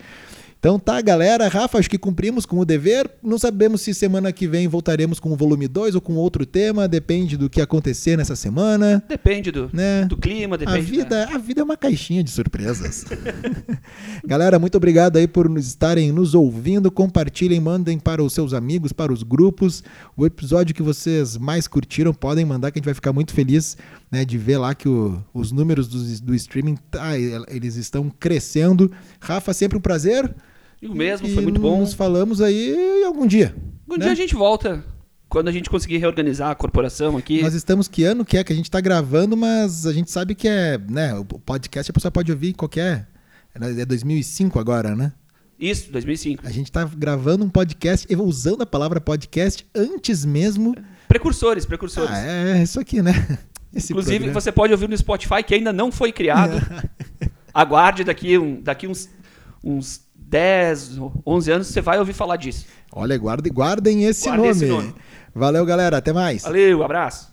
[0.64, 1.50] Então tá, galera.
[1.50, 3.12] Rafa, acho que cumprimos com o dever.
[3.22, 6.88] Não sabemos se semana que vem voltaremos com o volume 2 ou com outro tema.
[6.88, 9.04] Depende do que acontecer nessa semana.
[9.06, 10.06] Depende do, Né?
[10.06, 10.82] do clima, A depende.
[10.90, 13.04] vida, a vida é uma caixinha de surpresas.
[14.26, 16.90] Galera, muito obrigado aí por nos estarem nos ouvindo.
[16.90, 19.84] Compartilhem, mandem para os seus amigos, para os grupos.
[20.16, 23.76] O episódio que vocês mais curtiram, podem mandar, que a gente vai ficar muito feliz
[24.10, 27.18] né, de ver lá que o- os números do, do streaming, tá,
[27.50, 28.90] eles estão crescendo.
[29.20, 30.34] Rafa, sempre um prazer.
[30.88, 30.94] Da...
[30.94, 31.80] O mesmo, E foi muito bom.
[31.80, 33.56] Nos falamos aí algum dia.
[33.90, 34.06] Um né?
[34.06, 34.84] dia a gente volta.
[35.30, 37.42] Quando a gente conseguir reorganizar a corporação aqui.
[37.42, 40.36] Nós estamos que ano que é que a gente está gravando, mas a gente sabe
[40.36, 43.08] que é, né, o podcast a pessoa pode ouvir em qualquer
[43.56, 45.14] é 2005 agora, né?
[45.60, 46.46] Isso, 2005.
[46.46, 50.76] A gente tá gravando um podcast, usando a palavra podcast antes mesmo.
[51.08, 52.12] Precursores, precursores.
[52.12, 53.12] Ah, é isso aqui, né?
[53.74, 54.42] Esse Inclusive, programa.
[54.42, 56.56] você pode ouvir no Spotify, que ainda não foi criado.
[57.54, 59.10] Aguarde daqui, um, daqui uns,
[59.64, 60.03] uns
[60.34, 62.66] 10, 11 anos, você vai ouvir falar disso.
[62.92, 64.52] Olha, guardem, guardem esse Guardem nome.
[64.52, 64.96] esse nome.
[65.36, 65.98] Valeu, galera.
[65.98, 66.42] Até mais.
[66.42, 67.32] Valeu, abraço.